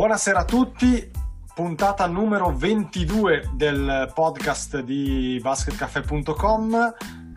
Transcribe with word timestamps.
Buonasera 0.00 0.38
a 0.38 0.44
tutti, 0.46 1.10
puntata 1.54 2.06
numero 2.06 2.56
22 2.56 3.50
del 3.52 4.10
podcast 4.14 4.78
di 4.78 5.38
basketcafe.com, 5.42 6.94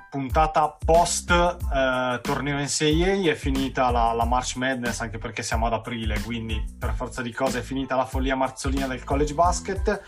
puntata 0.09 0.77
post 0.85 1.29
eh, 1.29 2.21
torneo 2.21 2.57
NCAA, 2.57 3.29
è 3.29 3.33
finita 3.33 3.91
la, 3.91 4.13
la 4.13 4.23
March 4.23 4.55
Madness 4.55 5.01
anche 5.01 5.17
perché 5.17 5.43
siamo 5.43 5.65
ad 5.65 5.73
aprile, 5.73 6.21
quindi 6.21 6.63
per 6.79 6.93
forza 6.93 7.21
di 7.21 7.33
cose 7.33 7.59
è 7.59 7.63
finita 7.63 7.97
la 7.97 8.05
follia 8.05 8.37
marzolina 8.37 8.87
del 8.87 9.03
college 9.03 9.33
basket. 9.33 10.01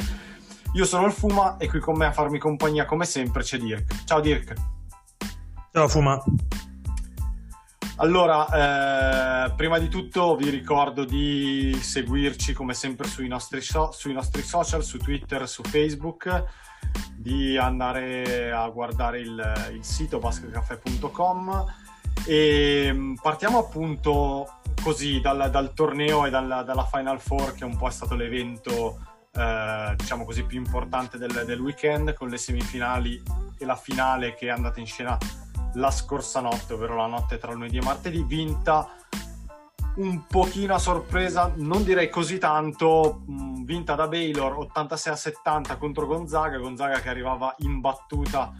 Io 0.75 0.85
sono 0.85 1.07
il 1.07 1.11
Fuma 1.11 1.57
e 1.57 1.67
qui 1.67 1.81
con 1.81 1.97
me 1.97 2.05
a 2.05 2.13
farmi 2.13 2.39
compagnia 2.39 2.85
come 2.85 3.03
sempre 3.03 3.43
c'è 3.43 3.57
Dirk. 3.57 4.05
Ciao 4.05 4.21
Dirk. 4.21 4.53
Ciao 5.73 5.89
Fuma. 5.89 6.23
Allora, 7.97 9.45
eh, 9.45 9.53
prima 9.55 9.79
di 9.79 9.87
tutto 9.87 10.35
vi 10.35 10.49
ricordo 10.49 11.05
di 11.05 11.77
seguirci 11.79 12.51
come 12.51 12.73
sempre 12.73 13.07
sui 13.07 13.29
nostri, 13.29 13.61
so- 13.61 13.91
sui 13.93 14.11
nostri, 14.11 14.41
social, 14.41 14.83
su 14.83 14.97
Twitter, 14.97 15.47
su 15.47 15.63
Facebook, 15.63 16.43
di 17.15 17.57
andare 17.57 18.51
a 18.51 18.67
guardare 18.67 19.21
il, 19.21 19.71
il 19.71 19.83
sito 19.83 20.19
basketcafe.com 20.19 21.65
e 22.25 22.89
mm, 22.91 23.13
partiamo 23.15 23.59
appunto 23.59 24.59
così 24.81 25.21
dal, 25.21 25.49
dal 25.49 25.73
torneo 25.73 26.25
e 26.25 26.29
dal, 26.29 26.63
dalla 26.65 26.85
Final 26.85 27.21
Four 27.21 27.53
che 27.53 27.63
un 27.63 27.77
po' 27.77 27.87
è 27.87 27.91
stato 27.91 28.15
l'evento 28.15 28.99
eh, 29.33 29.93
diciamo 29.95 30.25
così 30.25 30.43
più 30.43 30.57
importante 30.57 31.17
del, 31.17 31.43
del 31.45 31.59
weekend 31.61 32.13
con 32.13 32.27
le 32.27 32.37
semifinali 32.37 33.21
e 33.57 33.65
la 33.65 33.75
finale 33.75 34.33
che 34.33 34.47
è 34.47 34.49
andata 34.49 34.81
in 34.81 34.85
scena 34.85 35.17
la 35.75 35.91
scorsa 35.91 36.41
notte, 36.41 36.73
ovvero 36.73 36.95
la 36.95 37.07
notte 37.07 37.37
tra 37.37 37.53
lunedì 37.53 37.77
e 37.77 37.81
martedì, 37.81 38.23
vinta 38.23 38.89
un 39.95 40.25
pochino 40.27 40.73
a 40.73 40.79
sorpresa, 40.79 41.51
non 41.55 41.83
direi 41.83 42.09
così 42.09 42.37
tanto, 42.37 43.21
mh, 43.25 43.63
vinta 43.63 43.95
da 43.95 44.07
Baylor 44.07 44.57
86 44.59 45.13
a 45.13 45.15
70 45.15 45.77
contro 45.77 46.05
Gonzaga, 46.05 46.57
Gonzaga 46.57 46.99
che 46.99 47.09
arrivava 47.09 47.55
imbattuta 47.59 48.53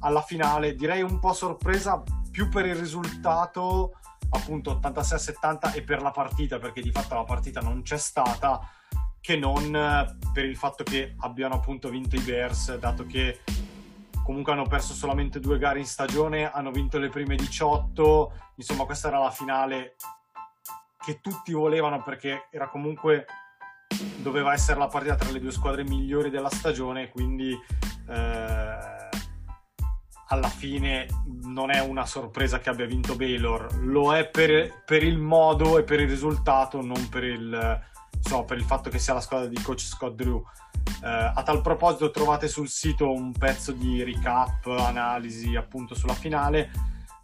alla 0.00 0.22
finale, 0.22 0.74
direi 0.74 1.02
un 1.02 1.20
po' 1.20 1.32
sorpresa 1.32 2.02
più 2.30 2.48
per 2.48 2.66
il 2.66 2.74
risultato, 2.74 3.92
appunto 4.30 4.72
86 4.72 5.16
a 5.16 5.20
70 5.20 5.72
e 5.72 5.82
per 5.82 6.02
la 6.02 6.10
partita, 6.10 6.58
perché 6.58 6.80
di 6.80 6.90
fatto 6.90 7.14
la 7.14 7.24
partita 7.24 7.60
non 7.60 7.82
c'è 7.82 7.98
stata, 7.98 8.60
che 9.20 9.36
non 9.36 9.74
eh, 9.74 10.16
per 10.32 10.44
il 10.44 10.56
fatto 10.56 10.82
che 10.82 11.14
abbiano 11.20 11.54
appunto 11.54 11.88
vinto 11.88 12.16
i 12.16 12.20
Bears, 12.20 12.76
dato 12.76 13.06
che 13.06 13.40
comunque 14.22 14.52
hanno 14.52 14.66
perso 14.66 14.94
solamente 14.94 15.40
due 15.40 15.58
gare 15.58 15.78
in 15.78 15.86
stagione, 15.86 16.50
hanno 16.50 16.70
vinto 16.70 16.98
le 16.98 17.08
prime 17.08 17.36
18, 17.36 18.32
insomma 18.56 18.84
questa 18.84 19.08
era 19.08 19.18
la 19.18 19.30
finale 19.30 19.96
che 21.04 21.20
tutti 21.20 21.52
volevano 21.52 22.02
perché 22.02 22.48
era 22.50 22.68
comunque 22.68 23.26
doveva 24.18 24.52
essere 24.52 24.78
la 24.78 24.86
partita 24.86 25.16
tra 25.16 25.30
le 25.30 25.40
due 25.40 25.50
squadre 25.50 25.84
migliori 25.84 26.30
della 26.30 26.48
stagione, 26.48 27.10
quindi 27.10 27.52
eh, 28.08 28.76
alla 30.28 30.48
fine 30.48 31.06
non 31.42 31.70
è 31.70 31.80
una 31.80 32.06
sorpresa 32.06 32.58
che 32.58 32.70
abbia 32.70 32.86
vinto 32.86 33.16
Baylor, 33.16 33.76
lo 33.80 34.14
è 34.14 34.28
per, 34.28 34.82
per 34.84 35.02
il 35.02 35.18
modo 35.18 35.78
e 35.78 35.82
per 35.82 36.00
il 36.00 36.08
risultato, 36.08 36.80
non 36.80 37.08
per 37.08 37.24
il, 37.24 37.80
insomma, 38.22 38.44
per 38.44 38.56
il 38.56 38.64
fatto 38.64 38.90
che 38.90 38.98
sia 38.98 39.14
la 39.14 39.20
squadra 39.20 39.48
di 39.48 39.60
coach 39.60 39.80
Scott 39.80 40.14
Drew. 40.14 40.36
Uh, 40.36 41.32
a 41.34 41.42
tal 41.44 41.60
proposito 41.60 42.10
trovate 42.10 42.48
sul 42.48 42.68
sito 42.68 43.12
un 43.12 43.32
pezzo 43.32 43.72
di 43.72 44.02
recap, 44.02 44.66
analisi 44.66 45.56
appunto 45.56 45.94
sulla 45.94 46.14
finale, 46.14 46.70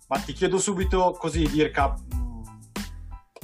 ma 0.08 0.18
ti 0.18 0.32
chiedo 0.32 0.58
subito 0.58 1.16
così 1.18 1.48
Dirka 1.48 1.94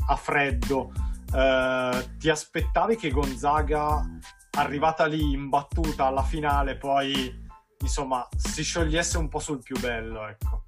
a 0.06 0.16
freddo, 0.16 0.92
uh, 1.32 2.16
ti 2.18 2.28
aspettavi 2.28 2.96
che 2.96 3.10
Gonzaga 3.10 4.04
arrivata 4.56 5.06
lì 5.06 5.32
imbattuta 5.32 6.06
alla 6.06 6.22
finale 6.22 6.76
poi 6.76 7.42
insomma 7.78 8.26
si 8.36 8.62
sciogliesse 8.62 9.18
un 9.18 9.28
po' 9.28 9.40
sul 9.40 9.60
più 9.60 9.78
bello 9.80 10.26
ecco 10.28 10.66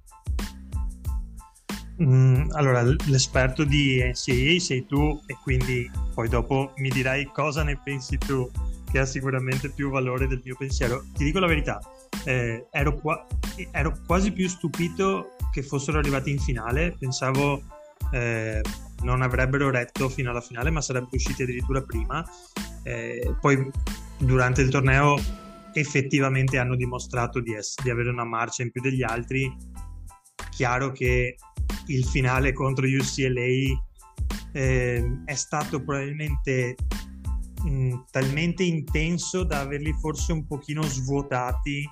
Mm, 2.01 2.51
allora, 2.51 2.83
l'esperto 3.07 3.63
di 3.63 4.03
NCAA 4.03 4.59
sei 4.59 4.85
tu 4.85 5.19
e 5.25 5.35
quindi 5.41 5.89
poi 6.13 6.29
dopo 6.29 6.73
mi 6.77 6.89
dirai 6.89 7.25
cosa 7.33 7.63
ne 7.63 7.79
pensi 7.83 8.17
tu 8.19 8.49
che 8.91 8.99
ha 8.99 9.05
sicuramente 9.05 9.69
più 9.69 9.89
valore 9.89 10.27
del 10.27 10.41
mio 10.43 10.55
pensiero. 10.55 11.03
Ti 11.13 11.23
dico 11.23 11.39
la 11.39 11.47
verità, 11.47 11.79
eh, 12.25 12.67
ero, 12.71 12.95
qua- 12.95 13.25
ero, 13.71 13.97
quasi 14.05 14.31
più 14.31 14.47
stupito 14.47 15.35
che 15.51 15.63
fossero 15.63 15.97
arrivati 15.97 16.31
in 16.31 16.39
finale, 16.39 16.95
pensavo 16.97 17.61
eh, 18.11 18.61
non 19.03 19.21
avrebbero 19.21 19.69
retto 19.69 20.09
fino 20.09 20.29
alla 20.29 20.41
finale, 20.41 20.69
ma 20.69 20.81
sarebbero 20.81 21.15
usciti 21.15 21.43
addirittura 21.43 21.81
prima. 21.81 22.25
Eh, 22.83 23.35
poi 23.41 23.69
durante 24.17 24.61
il 24.61 24.69
torneo 24.69 25.19
effettivamente 25.73 26.57
hanno 26.57 26.75
dimostrato 26.75 27.39
di, 27.39 27.53
essere, 27.53 27.83
di 27.83 27.89
avere 27.89 28.09
una 28.09 28.23
marcia 28.23 28.63
in 28.63 28.71
più 28.71 28.81
degli 28.81 29.03
altri. 29.03 29.53
Chiaro 30.57 30.91
che 30.91 31.35
il 31.85 32.03
finale 32.03 32.51
contro 32.51 32.87
UCLA 32.87 33.79
eh, 34.53 35.21
è 35.23 35.35
stato 35.35 35.83
probabilmente 35.83 36.75
mh, 37.63 38.05
talmente 38.09 38.63
intenso 38.63 39.43
da 39.43 39.59
averli 39.59 39.93
forse 39.93 40.31
un 40.31 40.47
pochino 40.47 40.81
svuotati 40.81 41.87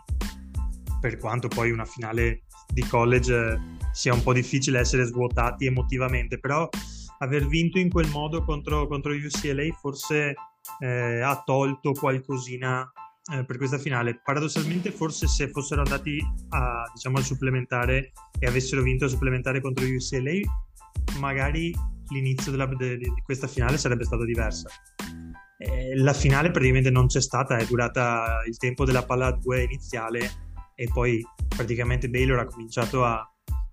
per 1.00 1.20
quanto 1.20 1.48
poi 1.48 1.70
una 1.70 1.86
finale 1.86 2.46
di 2.74 2.81
college 2.88 3.36
eh, 3.36 3.59
sia 3.92 4.16
un 4.16 4.24
po' 4.24 4.34
difficile 4.34 4.80
essere 4.80 5.03
svuotati 5.03 5.68
emotivamente 5.68 6.40
però 6.40 6.68
aver 7.20 7.46
vinto 7.46 7.78
in 7.78 7.92
quel 7.92 8.09
modo 8.09 8.44
contro, 8.44 8.88
contro 8.88 9.14
UCLA 9.14 9.72
forse 9.80 10.34
eh, 10.80 11.22
ha 11.22 11.40
tolto 11.46 11.92
qualcosina 11.92 12.92
eh, 13.34 13.44
per 13.46 13.58
questa 13.58 13.78
finale. 13.78 14.19
Paradossalmente, 14.24 14.91
forse 14.91 15.28
se 15.28 15.50
fossero 15.50 15.81
andati 15.81 16.24
a, 16.50 16.90
diciamo, 16.94 17.18
al 17.18 17.24
supplementare 17.24 18.12
e 18.40 18.47
avessero 18.47 18.81
vinto 18.81 19.06
al 19.06 19.09
supplementare 19.09 19.62
contro 19.62 19.86
UCLA, 19.86 20.40
magari 21.19 21.74
l'inizio 22.09 22.52
della, 22.52 22.66
de, 22.66 22.97
di 22.97 23.12
questa 23.24 23.47
finale 23.47 23.78
sarebbe 23.78 24.03
stato 24.03 24.25
diverso. 24.25 24.68
Eh, 25.58 25.96
la 25.97 26.14
finale 26.14 26.52
praticamente 26.52 26.91
non 26.91 27.08
c'è 27.08 27.22
stata, 27.22 27.58
è 27.58 27.66
durata 27.66 28.44
il 28.46 28.58
tempo 28.58 28.85
della 28.85 29.03
palla 29.03 29.31
2 29.31 29.64
iniziale 29.64 30.44
e 30.75 30.90
poi 30.91 31.25
praticamente 31.47 32.09
Baylor 32.09 32.40
ha 32.40 32.46
cominciato 32.46 33.06
a, 33.06 33.28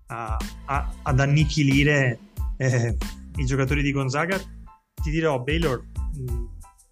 a, 0.07 0.37
a, 0.65 0.93
ad 1.03 1.19
annichilire 1.19 2.19
eh, 2.57 2.97
i 3.35 3.45
giocatori 3.45 3.83
di 3.83 3.91
Gonzaga. 3.91 4.39
Ti 4.39 5.11
dirò, 5.11 5.39
Baylor 5.41 5.85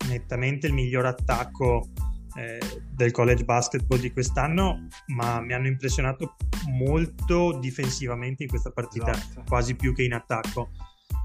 nettamente 0.07 0.67
il 0.67 0.73
miglior 0.73 1.05
attacco 1.05 1.89
eh, 2.35 2.59
del 2.89 3.11
college 3.11 3.43
basketball 3.43 3.99
di 3.99 4.11
quest'anno, 4.11 4.87
ma 5.07 5.41
mi 5.41 5.53
hanno 5.53 5.67
impressionato 5.67 6.35
molto 6.69 7.57
difensivamente 7.59 8.43
in 8.43 8.49
questa 8.49 8.71
partita, 8.71 9.11
esatto. 9.11 9.43
quasi 9.47 9.75
più 9.75 9.93
che 9.93 10.03
in 10.03 10.13
attacco, 10.13 10.69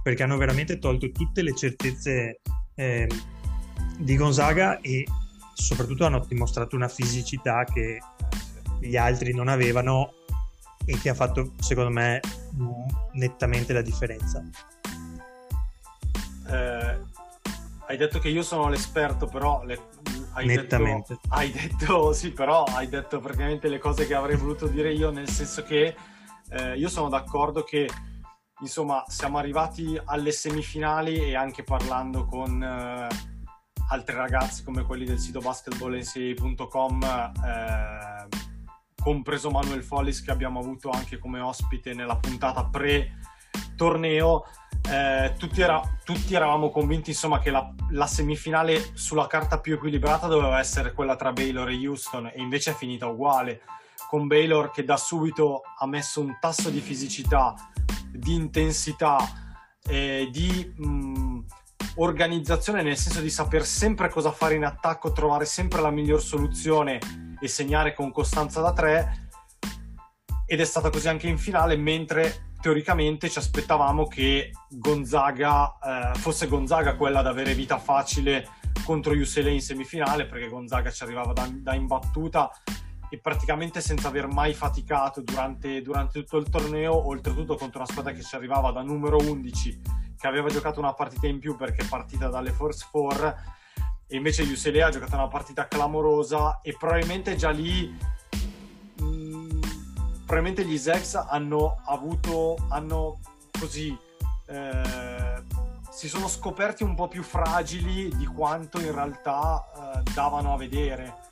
perché 0.02 0.22
hanno 0.22 0.36
veramente 0.36 0.78
tolto 0.78 1.10
tutte 1.10 1.42
le 1.42 1.54
certezze 1.54 2.40
eh, 2.75 3.08
di 3.98 4.16
Gonzaga 4.16 4.81
e 4.81 5.04
soprattutto 5.54 6.04
hanno 6.04 6.25
dimostrato 6.26 6.76
una 6.76 6.88
fisicità 6.88 7.64
che 7.64 7.98
gli 8.81 8.96
altri 8.96 9.32
non 9.32 9.48
avevano 9.48 10.12
e 10.84 10.98
che 10.98 11.08
ha 11.08 11.14
fatto, 11.14 11.52
secondo 11.58 11.90
me, 11.90 12.20
nettamente 13.12 13.72
la 13.72 13.82
differenza. 13.82 14.42
Eh, 16.48 16.98
hai 17.86 17.96
detto 17.96 18.18
che 18.18 18.28
io 18.28 18.42
sono 18.42 18.68
l'esperto, 18.68 19.26
però 19.26 19.62
le, 19.64 19.88
hai 20.32 20.46
nettamente. 20.46 21.14
Detto, 21.14 21.34
hai 21.34 21.50
detto, 21.50 22.12
sì, 22.14 22.32
però 22.32 22.64
hai 22.64 22.88
detto 22.88 23.20
praticamente 23.20 23.68
le 23.68 23.78
cose 23.78 24.06
che 24.06 24.14
avrei 24.14 24.36
voluto 24.36 24.66
dire 24.66 24.92
io, 24.92 25.10
nel 25.10 25.28
senso 25.28 25.62
che 25.62 25.94
eh, 26.50 26.76
io 26.76 26.88
sono 26.88 27.08
d'accordo 27.08 27.62
che 27.62 27.88
insomma 28.60 29.04
siamo 29.06 29.38
arrivati 29.38 30.00
alle 30.04 30.32
semifinali 30.32 31.18
e 31.18 31.36
anche 31.36 31.62
parlando 31.62 32.24
con 32.24 32.62
eh, 32.62 33.08
altri 33.90 34.16
ragazzi 34.16 34.64
come 34.64 34.82
quelli 34.82 35.04
del 35.04 35.18
sito 35.18 35.40
basketballnca.com 35.40 37.02
eh, 37.04 38.28
compreso 39.02 39.50
Manuel 39.50 39.82
Follis 39.82 40.22
che 40.22 40.30
abbiamo 40.30 40.58
avuto 40.58 40.88
anche 40.90 41.18
come 41.18 41.40
ospite 41.40 41.92
nella 41.92 42.16
puntata 42.16 42.64
pre 42.64 43.18
torneo 43.76 44.44
eh, 44.88 45.34
tutti, 45.36 45.60
era, 45.60 45.80
tutti, 46.04 46.34
eravamo 46.34 46.70
convinti 46.70 47.10
insomma, 47.10 47.40
che 47.40 47.50
la, 47.50 47.72
la, 47.90 48.06
semifinale 48.06 48.90
sulla 48.94 49.26
carta 49.26 49.58
più 49.58 49.74
equilibrata 49.74 50.28
doveva 50.28 50.60
essere 50.60 50.92
quella 50.92 51.16
tra 51.16 51.32
Baylor 51.32 51.68
e 51.70 51.86
Houston 51.86 52.26
e 52.26 52.40
invece 52.40 52.70
è 52.70 52.74
finita 52.74 53.06
uguale. 53.06 53.62
Con 54.08 54.28
Baylor 54.28 54.70
che 54.70 54.84
da 54.84 54.96
subito 54.96 55.62
ha 55.78 55.86
messo 55.86 56.20
un 56.20 56.36
tasso 56.40 56.70
di 56.70 56.80
fisicità, 56.80 57.54
di 58.12 58.34
intensità 58.34 59.18
e 59.84 60.28
di 60.30 60.72
mh, 60.76 61.40
organizzazione 61.96 62.82
nel 62.82 62.96
senso 62.96 63.20
di 63.20 63.30
saper 63.30 63.64
sempre 63.64 64.08
cosa 64.08 64.30
fare 64.30 64.54
in 64.54 64.64
attacco, 64.64 65.10
trovare 65.10 65.46
sempre 65.46 65.80
la 65.80 65.90
miglior 65.90 66.22
soluzione 66.22 67.00
e 67.40 67.48
segnare 67.48 67.92
con 67.92 68.12
costanza 68.12 68.60
da 68.60 68.72
tre. 68.72 69.28
Ed 70.46 70.60
è 70.60 70.64
stata 70.64 70.90
così 70.90 71.08
anche 71.08 71.26
in 71.26 71.38
finale 71.38 71.76
mentre 71.76 72.45
teoricamente 72.66 73.30
ci 73.30 73.38
aspettavamo 73.38 74.08
che 74.08 74.50
Gonzaga 74.68 75.78
eh, 75.78 76.18
fosse 76.18 76.48
Gonzaga 76.48 76.96
quella 76.96 77.20
ad 77.20 77.28
avere 77.28 77.54
vita 77.54 77.78
facile 77.78 78.48
contro 78.84 79.12
UCLA 79.12 79.50
in 79.50 79.60
semifinale 79.60 80.26
perché 80.26 80.48
Gonzaga 80.48 80.90
ci 80.90 81.04
arrivava 81.04 81.32
da, 81.32 81.48
da 81.48 81.74
imbattuta 81.74 82.50
e 83.08 83.20
praticamente 83.20 83.80
senza 83.80 84.08
aver 84.08 84.26
mai 84.26 84.52
faticato 84.52 85.20
durante, 85.20 85.80
durante, 85.80 86.24
tutto 86.24 86.38
il 86.38 86.48
torneo, 86.48 87.06
oltretutto 87.06 87.54
contro 87.54 87.78
una 87.78 87.88
squadra 87.88 88.10
che 88.10 88.24
ci 88.24 88.34
arrivava 88.34 88.72
da 88.72 88.82
numero 88.82 89.16
11, 89.19 89.82
che 90.19 90.26
aveva 90.26 90.48
giocato 90.48 90.80
una 90.80 90.92
partita 90.92 91.28
in 91.28 91.38
più 91.38 91.54
perché 91.54 91.84
è 91.84 91.88
partita 91.88 92.26
dalle 92.26 92.50
Force 92.50 92.84
4, 92.90 93.34
e 94.08 94.16
invece 94.16 94.42
UCLA 94.42 94.86
ha 94.86 94.90
giocato 94.90 95.14
una 95.14 95.28
partita 95.28 95.69
clamorosa 95.69 96.58
e 96.62 96.74
probabilmente 96.76 97.36
già 97.36 97.50
lì 97.50 97.96
probabilmente 100.26 100.64
gli 100.64 100.76
Zex 100.76 101.14
hanno 101.14 101.81
avuto, 101.84 102.56
hanno 102.69 103.20
così, 103.58 103.96
eh, 104.49 105.43
si 105.88 106.08
sono 106.08 106.26
scoperti 106.26 106.82
un 106.82 106.96
po' 106.96 107.06
più 107.06 107.23
fragili 107.23 108.14
di 108.14 108.26
quanto 108.26 108.81
in 108.81 108.93
realtà 108.93 109.64
eh, 109.64 110.11
davano 110.12 110.52
a 110.52 110.56
vedere. 110.56 111.25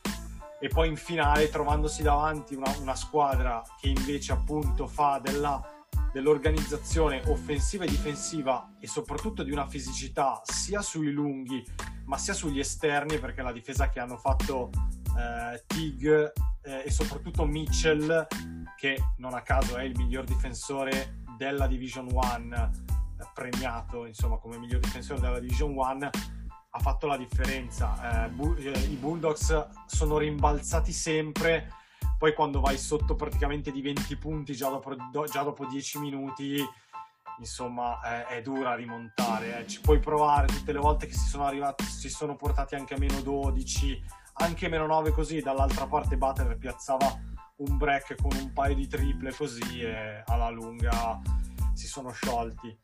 E 0.61 0.69
poi 0.69 0.89
in 0.89 0.97
finale, 0.97 1.51
trovandosi 1.51 2.03
davanti 2.03 2.55
una, 2.55 2.73
una 2.81 2.95
squadra 2.95 3.63
che 3.81 3.89
invece 3.89 4.33
appunto 4.33 4.87
fa 4.87 5.21
della, 5.21 5.61
dell'organizzazione 6.13 7.21
offensiva 7.27 7.85
e 7.85 7.89
difensiva 7.89 8.75
e 8.79 8.87
soprattutto 8.87 9.43
di 9.43 9.51
una 9.51 9.67
fisicità 9.67 10.41
sia 10.45 10.81
sui 10.81 11.11
lunghi 11.11 11.63
ma 12.07 12.17
sia 12.17 12.35
sugli 12.35 12.61
esterni 12.61 13.19
perché 13.19 13.43
la 13.43 13.53
difesa 13.53 13.89
che 13.89 13.99
hanno 13.99 14.17
fatto 14.17 14.71
eh, 15.19 15.63
Tig 15.67 16.33
eh, 16.63 16.83
e 16.85 16.91
soprattutto 16.91 17.45
Mitchell 17.45 18.27
che 18.77 18.97
non 19.19 19.35
a 19.35 19.43
caso 19.43 19.77
è 19.77 19.83
il 19.83 19.97
miglior 19.97 20.25
difensore 20.25 21.23
della 21.37 21.67
Division 21.67 22.09
1 22.11 22.71
premiato 23.33 24.07
insomma 24.07 24.37
come 24.37 24.59
miglior 24.59 24.81
difensore 24.81 25.21
della 25.21 25.41
Division 25.41 25.71
1 25.71 26.11
ha 26.77 26.79
fatto 26.79 27.07
la 27.07 27.17
differenza 27.17 28.27
eh, 28.27 28.29
bu- 28.31 28.57
eh, 28.59 28.71
i 28.71 28.97
Bulldogs 28.97 29.69
sono 29.87 30.19
rimbalzati 30.19 30.93
sempre 30.93 31.69
poi 32.19 32.35
quando 32.35 32.61
vai 32.61 32.79
sotto 32.79 33.15
praticamente 33.15 33.71
di 33.71 33.81
20 33.81 34.17
punti 34.17 34.55
già 34.55 34.69
dopo, 34.69 34.95
do, 34.95 35.25
già 35.25 35.43
dopo 35.43 35.67
10 35.67 35.99
minuti 35.99 36.65
insomma 37.39 38.01
è, 38.01 38.37
è 38.37 38.43
dura 38.43 38.75
rimontare 38.75 39.61
eh. 39.61 39.67
ci 39.67 39.81
puoi 39.81 39.99
provare 39.99 40.47
tutte 40.47 40.73
le 40.73 40.79
volte 40.79 41.07
che 41.07 41.15
si 41.15 41.29
sono 41.29 41.45
arrivati 41.45 41.85
si 41.85 42.09
sono 42.09 42.37
portati 42.37 42.75
anche 42.75 42.95
a 42.95 42.99
meno 42.99 43.21
12 43.21 44.03
anche 44.35 44.69
meno 44.69 44.87
9 44.87 45.13
così 45.13 45.41
dall'altra 45.41 45.87
parte 45.87 46.17
Butler 46.17 46.57
piazzava 46.57 47.33
un 47.57 47.77
break 47.77 48.17
con 48.21 48.33
un 48.37 48.53
paio 48.53 48.75
di 48.75 48.89
triple 48.89 49.33
così 49.35 49.81
e 49.81 50.23
alla 50.27 50.51
lunga 50.51 51.21
si 51.73 51.87
sono 51.87 52.11
sciolti. 52.11 52.77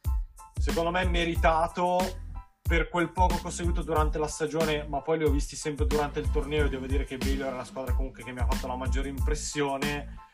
Secondo 0.61 0.91
me 0.91 1.05
meritato 1.07 2.29
per 2.63 2.89
quel 2.89 3.11
poco 3.11 3.37
che 3.37 3.47
ho 3.47 3.51
seguito 3.51 3.83
durante 3.83 4.19
la 4.19 4.29
stagione 4.29 4.87
ma 4.87 5.01
poi 5.01 5.19
li 5.19 5.25
ho 5.25 5.31
visti 5.31 5.57
sempre 5.57 5.87
durante 5.87 6.21
il 6.21 6.31
torneo 6.31 6.67
e 6.67 6.69
devo 6.69 6.87
dire 6.87 7.05
che 7.05 7.17
Baylor 7.17 7.53
è 7.53 7.57
la 7.57 7.65
squadra 7.65 7.95
comunque 7.95 8.23
che 8.23 8.33
mi 8.33 8.41
ha 8.41 8.47
fatto 8.47 8.67
la 8.67 8.77
maggiore 8.77 9.09
impressione. 9.09 10.29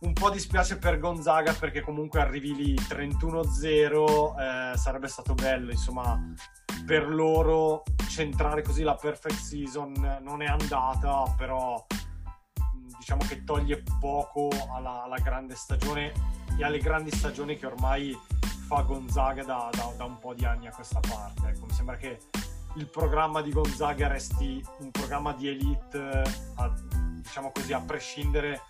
Un 0.00 0.12
po' 0.12 0.30
dispiace 0.30 0.78
per 0.78 0.98
Gonzaga 0.98 1.52
perché 1.54 1.80
comunque 1.80 2.20
arrivi 2.20 2.54
lì 2.54 2.74
31-0 2.74 4.72
eh, 4.72 4.76
sarebbe 4.76 5.08
stato 5.08 5.34
bello 5.34 5.70
insomma 5.70 6.20
per 6.84 7.08
loro 7.08 7.82
centrare 8.08 8.62
così 8.62 8.82
la 8.82 8.94
perfect 8.94 9.38
season 9.38 10.18
non 10.22 10.42
è 10.42 10.46
andata, 10.46 11.34
però 11.36 11.84
diciamo 13.04 13.26
che 13.28 13.44
toglie 13.44 13.82
poco 14.00 14.48
alla, 14.74 15.04
alla 15.04 15.18
grande 15.18 15.54
stagione 15.54 16.10
e 16.58 16.64
alle 16.64 16.78
grandi 16.78 17.10
stagioni 17.10 17.58
che 17.58 17.66
ormai 17.66 18.16
fa 18.66 18.80
Gonzaga 18.80 19.44
da, 19.44 19.68
da, 19.70 19.92
da 19.94 20.04
un 20.04 20.18
po' 20.18 20.32
di 20.32 20.46
anni 20.46 20.68
a 20.68 20.70
questa 20.70 21.00
parte. 21.00 21.48
Ecco, 21.48 21.66
mi 21.66 21.72
sembra 21.74 21.96
che 21.96 22.18
il 22.76 22.88
programma 22.88 23.42
di 23.42 23.52
Gonzaga 23.52 24.08
resti 24.08 24.64
un 24.78 24.90
programma 24.90 25.34
di 25.34 25.48
elite, 25.48 26.22
a, 26.54 26.74
diciamo 27.16 27.52
così, 27.52 27.74
a 27.74 27.80
prescindere 27.80 28.62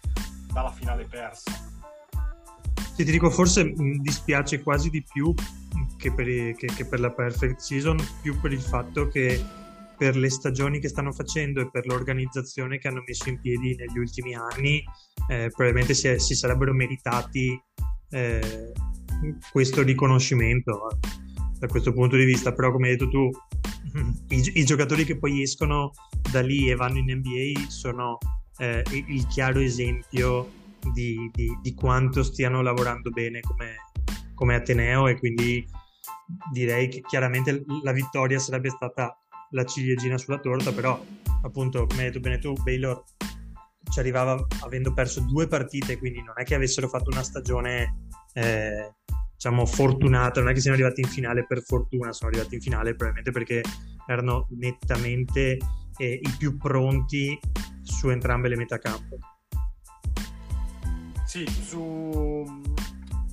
dalla 0.53 0.73
finale 0.73 1.05
persa. 1.05 1.53
Sì, 2.97 3.05
ti 3.05 3.13
dico, 3.13 3.31
forse 3.31 3.63
mi 3.63 3.99
dispiace 4.01 4.63
quasi 4.65 4.91
di 4.91 5.05
più 5.05 5.33
che 5.97 6.13
per, 6.13 6.27
che, 6.57 6.67
che 6.75 6.85
per 6.87 6.99
la 6.99 7.13
perfect 7.13 7.61
season, 7.61 8.05
più 8.21 8.41
per 8.41 8.51
il 8.51 8.61
fatto 8.61 9.07
che 9.07 9.63
per 9.97 10.17
le 10.17 10.31
stagioni 10.31 10.81
che 10.81 10.89
stanno 10.89 11.13
facendo 11.13 11.61
e 11.61 11.71
per 11.71 11.87
l'organizzazione 11.87 12.79
che 12.79 12.89
hanno 12.89 13.03
messo 13.07 13.29
in 13.29 13.41
piedi 13.41 13.75
negli 13.77 13.99
ultimi 13.99 14.35
anni, 14.35 14.83
eh, 15.29 15.51
probabilmente 15.55 15.95
si, 15.95 16.19
si, 16.19 16.35
sarebbero 16.35 16.73
meritati 16.73 17.61
eh, 18.11 18.73
questo 19.53 19.83
riconoscimento 19.83 20.89
da 21.59 21.67
questo 21.67 21.93
punto 21.93 22.17
di 22.17 22.25
vista. 22.25 22.53
Però, 22.53 22.73
come 22.73 22.89
hai 22.89 22.97
detto 22.97 23.09
tu, 23.09 23.31
i, 24.29 24.51
i 24.55 24.65
giocatori 24.65 25.05
che 25.05 25.19
poi 25.19 25.43
escono 25.43 25.93
da 26.31 26.41
lì 26.41 26.71
e 26.71 26.75
vanno 26.75 26.99
in 26.99 27.13
NBA 27.17 27.69
sono 27.69 28.19
eh, 28.59 28.83
il 28.91 29.27
chiaro 29.27 29.61
esempio 29.61 30.63
di, 30.93 31.31
di, 31.33 31.59
di, 31.63 31.75
quanto 31.75 32.23
stiano 32.23 32.61
lavorando 32.61 33.11
bene 33.11 33.41
come, 33.41 33.77
come 34.35 34.55
Ateneo 34.55 35.09
e 35.09 35.19
quindi 35.19 35.67
direi 36.53 36.89
che 36.89 37.01
chiaramente 37.01 37.65
la 37.83 37.93
vittoria 37.93 38.39
sarebbe 38.39 38.71
stata 38.71 39.17
la 39.55 39.65
ciliegina 39.65 40.19
sulla 40.19 40.39
torta, 40.39 40.73
però 40.73 41.03
appunto 41.43 41.87
come 41.87 42.01
hai 42.01 42.07
detto 42.09 42.21
bene 42.21 42.39
tu, 42.39 42.53
Baylor 42.63 43.03
ci 43.91 43.99
arrivava 43.99 44.45
avendo 44.63 44.93
perso 44.93 45.21
due 45.21 45.47
partite, 45.47 45.99
quindi 45.99 46.23
non 46.23 46.35
è 46.37 46.45
che 46.45 46.55
avessero 46.55 46.89
fatto 46.89 47.11
una 47.11 47.23
stagione 47.23 48.09
eh, 48.35 48.95
diciamo 49.35 49.65
fortunata, 49.67 50.41
non 50.41 50.51
è 50.51 50.53
che 50.55 50.61
siano 50.61 50.77
arrivati 50.77 51.01
in 51.01 51.09
finale 51.09 51.47
per 51.47 51.63
fortuna, 51.63 52.13
sono 52.13 52.31
arrivati 52.31 52.57
in 52.57 52.61
finale 52.61 52.95
probabilmente 52.95 53.31
perché 53.31 53.63
erano 54.07 54.49
nettamente 54.59 55.59
eh, 55.97 56.21
i 56.21 56.35
più 56.37 56.57
pronti 56.57 57.39
su 57.83 58.09
entrambe 58.09 58.49
le 58.49 58.57
metacampo. 58.57 59.19
Sì, 61.25 61.47
su... 61.47 62.45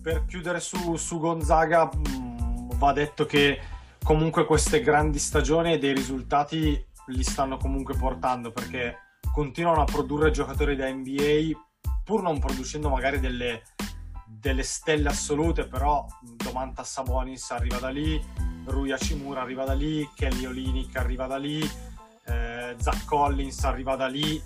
per 0.01 0.25
chiudere 0.25 0.59
su, 0.59 0.95
su 0.95 1.19
Gonzaga 1.19 1.85
mh, 1.85 2.09
mm, 2.09 2.69
va 2.77 2.93
detto 2.93 3.25
che 3.25 3.59
comunque 4.03 4.45
queste 4.45 4.81
grandi 4.81 5.19
stagioni 5.19 5.73
e 5.73 5.77
dei 5.77 5.93
risultati 5.93 6.85
li 7.07 7.23
stanno 7.23 7.57
comunque 7.57 7.95
portando 7.95 8.51
perché 8.51 8.97
continuano 9.33 9.81
a 9.81 9.85
produrre 9.85 10.31
giocatori 10.31 10.75
da 10.75 10.91
NBA 10.91 11.51
pur 12.03 12.21
non 12.21 12.39
producendo 12.39 12.89
magari 12.89 13.19
delle, 13.19 13.63
delle 14.25 14.63
stelle 14.63 15.09
assolute 15.09 15.67
però 15.67 16.05
Domantas 16.21 16.91
Sabonis 16.91 17.51
arriva 17.51 17.77
da 17.77 17.89
lì 17.89 18.21
Rui 18.65 18.91
Hachimura 18.91 19.41
arriva 19.41 19.65
da 19.65 19.73
lì 19.73 20.07
Kelly 20.15 20.45
Olinick 20.45 20.95
arriva 20.97 21.27
da 21.27 21.37
lì 21.37 21.89
eh, 22.25 22.75
Zach 22.79 23.05
Collins 23.05 23.63
arriva 23.63 23.95
da 23.95 24.07
lì. 24.07 24.41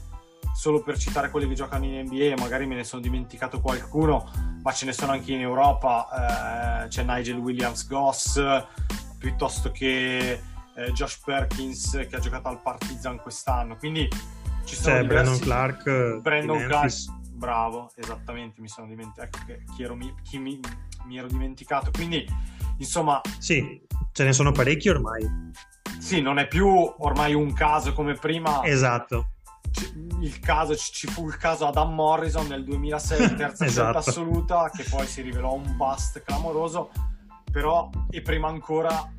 Solo 0.54 0.82
per 0.82 0.98
citare 0.98 1.30
quelli 1.30 1.50
che 1.50 1.54
giocano 1.54 1.84
in 1.84 2.08
NBA, 2.08 2.36
magari 2.38 2.66
me 2.66 2.76
ne 2.76 2.86
sono 2.86 3.02
dimenticato 3.02 3.60
qualcuno, 3.60 4.32
ma 4.64 4.72
ce 4.72 4.86
ne 4.86 4.94
sono 4.94 5.12
anche 5.12 5.34
in 5.34 5.42
Europa, 5.42 6.84
eh, 6.84 6.88
c'è 6.88 7.04
Nigel 7.04 7.38
Williams 7.38 7.86
Goss, 7.88 8.42
piuttosto 9.25 9.72
che 9.72 10.39
eh, 10.75 10.91
Josh 10.91 11.20
Perkins 11.25 12.05
che 12.08 12.15
ha 12.15 12.20
giocato 12.20 12.48
al 12.48 12.62
Partizan 12.62 13.20
quest'anno, 13.20 13.75
quindi 13.75 14.08
ci 14.65 14.75
sono 14.75 14.98
c'è 14.98 15.01
diversi... 15.01 15.44
Brandon 15.44 15.84
Clark, 15.84 16.22
Brandon 16.22 16.65
Clark, 16.67 16.94
bravo, 17.32 17.91
esattamente, 17.96 18.62
mi 18.62 18.67
sono 18.67 18.86
dimenticato, 18.86 19.39
ecco 19.51 19.74
chi, 19.74 19.82
ero, 19.82 19.98
chi 20.22 20.38
mi, 20.38 20.60
mi 21.05 21.17
ero 21.17 21.25
dimenticato, 21.25 21.89
quindi 21.89 22.24
insomma... 22.77 23.20
Sì, 23.39 23.82
ce 24.12 24.24
ne 24.24 24.32
sono 24.32 24.51
parecchi 24.51 24.89
ormai. 24.89 25.27
Sì, 25.98 26.22
non 26.22 26.38
è 26.38 26.48
più 26.48 26.67
ormai 26.67 27.34
un 27.34 27.51
caso 27.51 27.94
come 27.94 28.13
prima. 28.13 28.63
Esatto 28.63 29.32
il 30.22 30.39
caso, 30.39 30.74
ci 30.75 31.08
fu 31.08 31.27
il 31.27 31.36
caso 31.36 31.67
Adam 31.67 31.94
Morrison 31.94 32.48
nel 32.48 32.63
2006 32.63 33.34
terza 33.36 33.65
esatto. 33.65 33.98
assoluta 33.98 34.70
che 34.74 34.86
poi 34.89 35.05
si 35.05 35.22
rivelò 35.22 35.53
un 35.53 35.75
bust 35.75 36.24
clamoroso 36.24 36.91
però 37.51 37.89
e 38.10 38.22
prima 38.22 38.50
ancora 38.50 39.10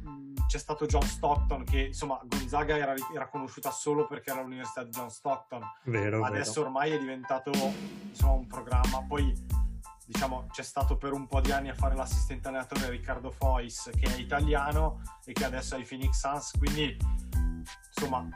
c'è 0.47 0.59
stato 0.59 0.87
John 0.87 1.03
Stockton 1.03 1.65
che 1.65 1.87
insomma 1.87 2.21
Gonzaga 2.25 2.77
era, 2.77 2.95
era 3.15 3.29
conosciuta 3.29 3.71
solo 3.71 4.07
perché 4.07 4.31
era 4.31 4.43
l'università 4.43 4.85
di 4.85 4.91
John 4.91 5.11
Stockton 5.11 5.61
vero, 5.85 6.25
adesso 6.25 6.61
vero. 6.61 6.67
ormai 6.67 6.93
è 6.93 6.99
diventato 6.99 7.51
insomma 7.51 8.33
un 8.33 8.47
programma 8.47 9.03
poi 9.07 9.35
diciamo, 10.07 10.47
c'è 10.53 10.63
stato 10.63 10.97
per 10.97 11.13
un 11.13 11.27
po' 11.27 11.41
di 11.41 11.51
anni 11.51 11.69
a 11.69 11.75
fare 11.75 11.97
l'assistente 11.97 12.47
allenatore 12.49 12.89
Riccardo 12.91 13.31
Fois, 13.31 13.91
che 13.99 14.15
è 14.15 14.19
italiano 14.19 15.03
e 15.25 15.33
che 15.33 15.45
adesso 15.45 15.75
è 15.75 15.79
ai 15.79 15.85
Phoenix 15.85 16.21
Suns, 16.21 16.53
quindi 16.57 16.97
insomma 17.95 18.27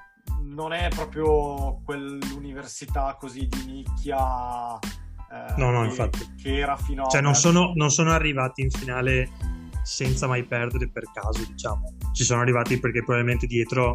non 0.43 0.73
è 0.73 0.89
proprio 0.89 1.81
quell'università 1.85 3.17
così 3.19 3.47
di 3.47 3.65
nicchia 3.67 4.79
eh, 4.79 5.55
no, 5.57 5.71
no, 5.71 5.83
che, 5.83 5.89
infatti. 5.89 6.35
che 6.35 6.59
era 6.59 6.77
fino 6.77 7.05
a... 7.05 7.09
Cioè 7.09 7.21
non 7.21 7.35
sono, 7.35 7.73
non 7.75 7.91
sono 7.91 8.11
arrivati 8.11 8.63
in 8.63 8.71
finale 8.71 9.31
senza 9.83 10.27
mai 10.27 10.45
perdere 10.45 10.89
per 10.91 11.05
caso, 11.13 11.45
diciamo. 11.45 11.97
Ci 12.13 12.25
sono 12.25 12.41
arrivati 12.41 12.79
perché 12.79 13.03
probabilmente 13.03 13.47
dietro 13.47 13.95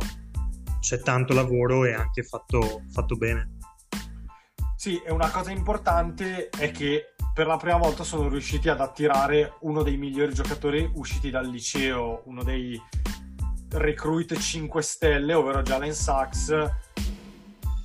c'è 0.80 1.00
tanto 1.00 1.34
lavoro 1.34 1.86
e 1.86 1.94
anche 1.94 2.24
fatto, 2.24 2.84
fatto 2.92 3.15
bene. 3.15 3.58
Sì, 4.75 5.01
e 5.04 5.12
una 5.12 5.32
cosa 5.32 5.51
importante 5.51 6.50
è 6.50 6.72
che 6.72 7.15
per 7.34 7.48
la 7.48 7.58
prima 7.58 7.77
volta 7.77 8.04
sono 8.04 8.30
riusciti 8.30 8.70
ad 8.70 8.80
attirare 8.80 9.56
uno 9.62 9.84
dei 9.84 9.98
migliori 9.98 10.34
giocatori 10.34 10.89
usciti 10.96 11.30
dal 11.30 11.48
liceo, 11.48 12.22
uno 12.25 12.44
dei 12.44 12.80
recruit 13.72 14.38
5 14.38 14.82
stelle, 14.82 15.34
ovvero 15.34 15.62
Jalen 15.62 15.94
Sachs, 15.94 16.54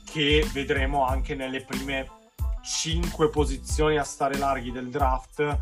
che 0.04 0.46
vedremo 0.52 1.06
anche 1.06 1.34
nelle 1.34 1.64
prime 1.64 2.06
5 2.62 3.30
posizioni 3.30 3.96
a 3.96 4.04
stare 4.04 4.36
larghi 4.36 4.70
del 4.70 4.90
draft. 4.90 5.58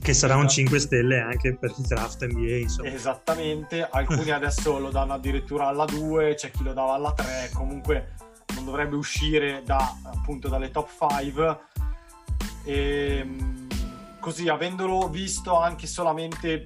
Che 0.00 0.14
sarà 0.14 0.36
un 0.36 0.48
5 0.48 0.78
stelle 0.78 1.20
anche 1.20 1.56
per 1.56 1.74
il 1.76 1.84
draft 1.84 2.24
NBA, 2.24 2.56
insomma. 2.56 2.88
Esattamente, 2.88 3.86
alcuni 3.88 4.30
adesso 4.32 4.78
lo 4.78 4.90
danno 4.90 5.14
addirittura 5.14 5.66
alla 5.66 5.84
2, 5.84 6.34
c'è 6.34 6.50
chi 6.50 6.62
lo 6.62 6.72
dava 6.72 6.94
alla 6.94 7.12
3, 7.12 7.50
comunque 7.52 8.14
non 8.54 8.64
dovrebbe 8.64 8.96
uscire 8.96 9.62
da, 9.64 9.98
appunto 10.04 10.48
dalle 10.48 10.70
top 10.70 10.88
5. 10.98 11.58
E 12.64 13.28
così, 14.18 14.48
avendolo 14.48 15.08
visto 15.08 15.58
anche 15.58 15.86
solamente 15.86 16.64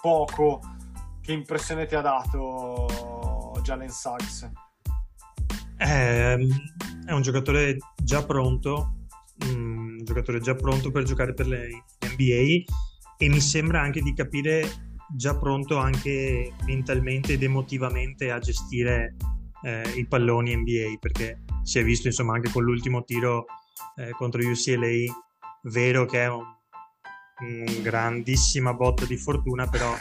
poco, 0.00 0.60
che 1.20 1.32
impressione 1.32 1.86
ti 1.86 1.94
ha 1.94 2.00
dato 2.00 3.58
Jalen 3.62 3.90
Sachs? 3.90 4.50
È, 5.76 6.36
è 7.06 7.12
un 7.12 7.22
giocatore 7.22 7.76
già 7.94 8.24
pronto, 8.24 8.94
un 9.44 9.87
giocatore 10.08 10.40
già 10.40 10.54
pronto 10.54 10.90
per 10.90 11.04
giocare 11.04 11.34
per 11.34 11.46
le 11.46 11.68
NBA 12.00 12.64
e 13.18 13.28
mi 13.28 13.40
sembra 13.40 13.80
anche 13.80 14.00
di 14.00 14.14
capire 14.14 14.66
già 15.14 15.36
pronto 15.36 15.76
anche 15.76 16.52
mentalmente 16.64 17.34
ed 17.34 17.42
emotivamente 17.42 18.30
a 18.30 18.38
gestire 18.38 19.16
eh, 19.64 19.82
i 19.96 20.06
palloni 20.06 20.56
NBA 20.56 20.96
perché 20.98 21.44
si 21.62 21.78
è 21.78 21.84
visto 21.84 22.06
insomma 22.06 22.34
anche 22.34 22.50
con 22.50 22.64
l'ultimo 22.64 23.04
tiro 23.04 23.46
eh, 23.96 24.10
contro 24.12 24.40
UCLA 24.40 25.12
vero 25.64 26.06
che 26.06 26.22
è 26.22 26.28
un, 26.28 26.44
un 27.40 27.82
grandissima 27.82 28.72
botta 28.72 29.04
di 29.04 29.16
fortuna 29.16 29.66
però 29.68 29.94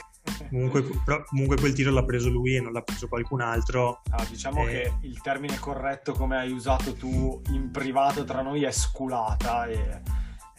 comunque, 0.50 0.84
però 1.03 1.24
comunque, 1.24 1.58
quel 1.58 1.74
tiro 1.74 1.91
l'ha 1.91 2.03
preso 2.03 2.29
lui 2.29 2.56
e 2.56 2.62
non 2.62 2.74
l'ha 2.74 2.82
preso 2.82 3.08
qualcun 3.08 3.41
altro. 3.41 4.01
Ah, 4.10 4.25
diciamo 4.29 4.67
eh, 4.67 4.72
che 4.72 4.94
il 5.01 5.22
termine 5.22 5.58
corretto 5.60 6.13
come 6.13 6.38
hai 6.38 6.51
usato 6.51 6.94
tu 6.94 7.41
in 7.51 7.72
privato 7.72 8.24
tra 8.24 8.41
noi 8.41 8.63
è 8.63 8.72
sculata 8.72 9.65
e 9.65 10.01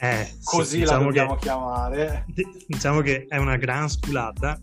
eh, 0.01 0.33
così 0.45 0.69
sì, 0.71 0.79
la 0.79 0.85
diciamo 0.85 1.05
dobbiamo 1.05 1.35
che, 1.35 1.41
chiamare. 1.41 2.27
diciamo 2.67 3.01
che 3.01 3.27
è 3.29 3.37
una 3.37 3.57
gran 3.57 3.89
sculata 3.89 4.61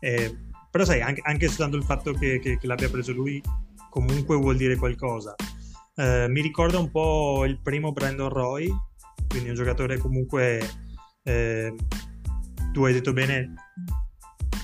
eh, 0.00 0.36
però 0.68 0.84
sai 0.84 1.02
anche, 1.02 1.20
anche 1.24 1.46
soltanto 1.48 1.76
il 1.76 1.84
fatto 1.84 2.12
che, 2.14 2.40
che, 2.40 2.58
che 2.58 2.66
l'abbia 2.66 2.88
preso 2.88 3.12
lui 3.12 3.40
comunque 3.90 4.36
vuol 4.36 4.56
dire 4.56 4.76
qualcosa. 4.76 5.34
Eh, 5.94 6.26
mi 6.30 6.40
ricorda 6.40 6.78
un 6.78 6.90
po' 6.90 7.44
il 7.44 7.60
primo 7.60 7.92
Brandon 7.92 8.30
Roy, 8.30 8.72
quindi 9.28 9.50
un 9.50 9.54
giocatore 9.54 9.98
comunque, 9.98 10.66
eh, 11.22 11.74
tu 12.72 12.84
hai 12.84 12.94
detto 12.94 13.12
bene, 13.12 13.52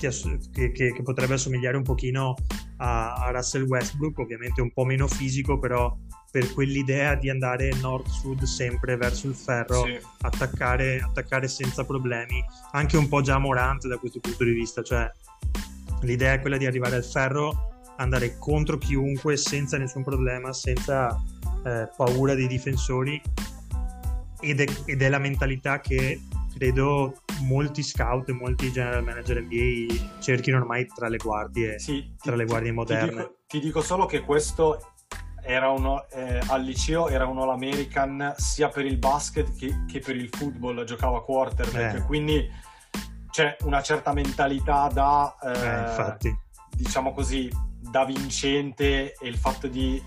ass- 0.07 0.49
che, 0.51 0.71
che, 0.71 0.93
che, 0.93 1.03
potrebbe 1.03 1.33
assomigliare 1.35 1.77
un 1.77 1.83
pochino 1.83 2.35
a, 2.77 3.13
a, 3.13 3.31
Russell 3.31 3.63
Westbrook, 3.63 4.19
ovviamente 4.19 4.61
un 4.61 4.71
po' 4.71 4.85
meno 4.85 5.07
fisico, 5.07 5.59
però 5.59 5.95
per 6.31 6.53
quell'idea 6.53 7.15
di 7.15 7.29
andare 7.29 7.71
nord-sud 7.81 8.43
sempre 8.43 8.95
verso 8.97 9.27
il 9.27 9.35
ferro, 9.35 9.83
sì. 9.83 9.99
attaccare, 10.21 10.99
attaccare 10.99 11.47
senza 11.47 11.83
problemi, 11.85 12.43
anche 12.71 12.97
un 12.97 13.07
po' 13.07 13.21
già 13.21 13.37
Morant 13.37 13.87
da 13.87 13.97
questo 13.97 14.19
punto 14.19 14.43
di 14.43 14.51
vista, 14.51 14.83
cioè 14.83 15.09
l'idea 16.01 16.33
è 16.33 16.39
quella 16.39 16.57
di 16.57 16.65
arrivare 16.65 16.95
al 16.95 17.03
ferro 17.03 17.69
andare 17.97 18.37
contro 18.37 18.77
chiunque 18.77 19.37
senza 19.37 19.77
nessun 19.77 20.03
problema, 20.03 20.53
senza 20.53 21.21
eh, 21.65 21.89
paura 21.95 22.33
dei 22.33 22.47
difensori 22.47 23.21
ed 24.39 24.61
è, 24.61 24.65
ed 24.85 25.01
è, 25.01 25.09
la 25.09 25.19
mentalità 25.19 25.79
che 25.81 26.19
credo 26.59 27.21
molti 27.43 27.81
scout 27.81 28.27
e 28.27 28.33
molti 28.33 28.69
general 28.69 29.01
manager 29.01 29.41
NBA 29.41 30.19
cerchino 30.19 30.57
ormai 30.57 30.85
tra 30.85 31.07
le 31.07 31.15
guardie, 31.15 31.79
sì, 31.79 32.13
tra 32.21 32.35
le 32.35 32.43
guardie 32.43 32.73
moderne. 32.73 33.07
Ti 33.07 33.15
dico, 33.15 33.35
ti 33.47 33.59
dico, 33.61 33.81
solo 33.81 34.05
che 34.05 34.19
questo 34.19 34.91
era 35.41 35.69
uno, 35.69 36.05
eh, 36.09 36.41
al 36.47 36.61
liceo 36.61 37.07
era 37.07 37.25
un 37.25 37.39
all-american 37.39 38.33
sia 38.35 38.67
per 38.67 38.85
il 38.85 38.97
basket 38.97 39.55
che, 39.55 39.85
che 39.87 39.99
per 39.99 40.17
il 40.17 40.27
football, 40.29 40.83
giocava 40.83 41.23
quarterback, 41.23 41.95
eh. 41.95 42.03
quindi 42.03 42.45
c'è 43.31 43.55
una 43.61 43.81
certa 43.81 44.11
mentalità 44.11 44.89
da... 44.91 45.37
Eh, 45.41 46.37
diciamo 46.75 47.13
così, 47.13 47.49
da 47.77 48.05
vincente 48.05 49.13
e 49.13 49.27
il 49.27 49.35
fatto 49.35 49.67
di 49.67 50.01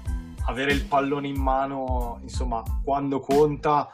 avere 0.46 0.72
il 0.72 0.84
pallone 0.86 1.28
in 1.28 1.36
mano, 1.36 2.18
insomma, 2.22 2.62
quando 2.82 3.20
conta, 3.20 3.92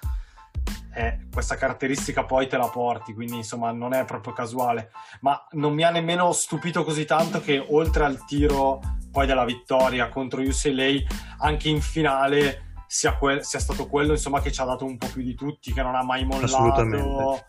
eh, 0.99 1.29
questa 1.33 1.55
caratteristica 1.55 2.25
poi 2.25 2.49
te 2.49 2.57
la 2.57 2.67
porti, 2.67 3.15
quindi 3.15 3.37
insomma 3.37 3.71
non 3.71 3.95
è 3.95 4.05
proprio 4.05 4.33
casuale. 4.33 4.91
Ma 5.21 5.47
non 5.53 5.73
mi 5.73 5.85
ha 5.85 5.91
nemmeno 5.91 6.33
stupito 6.33 6.83
così 6.83 7.05
tanto 7.05 7.41
che 7.41 7.65
oltre 7.69 8.05
al 8.05 8.25
tiro 8.25 8.81
poi 9.13 9.27
della 9.27 9.45
vittoria 9.45 10.09
contro 10.09 10.41
UCLA, 10.41 10.95
anche 11.39 11.69
in 11.69 11.81
finale 11.81 12.83
sia, 12.89 13.17
quel, 13.17 13.45
sia 13.45 13.61
stato 13.61 13.87
quello 13.87 14.13
insomma 14.13 14.41
che 14.41 14.51
ci 14.51 14.61
ha 14.61 14.65
dato 14.65 14.85
un 14.85 14.99
po' 14.99 15.07
più 15.07 15.23
di 15.23 15.37
tutti, 15.37 15.73
che 15.73 15.83
non 15.83 15.95
ha 15.95 16.03
mai 16.03 16.25
mollato. 16.25 16.45
Assolutamente. 16.45 17.45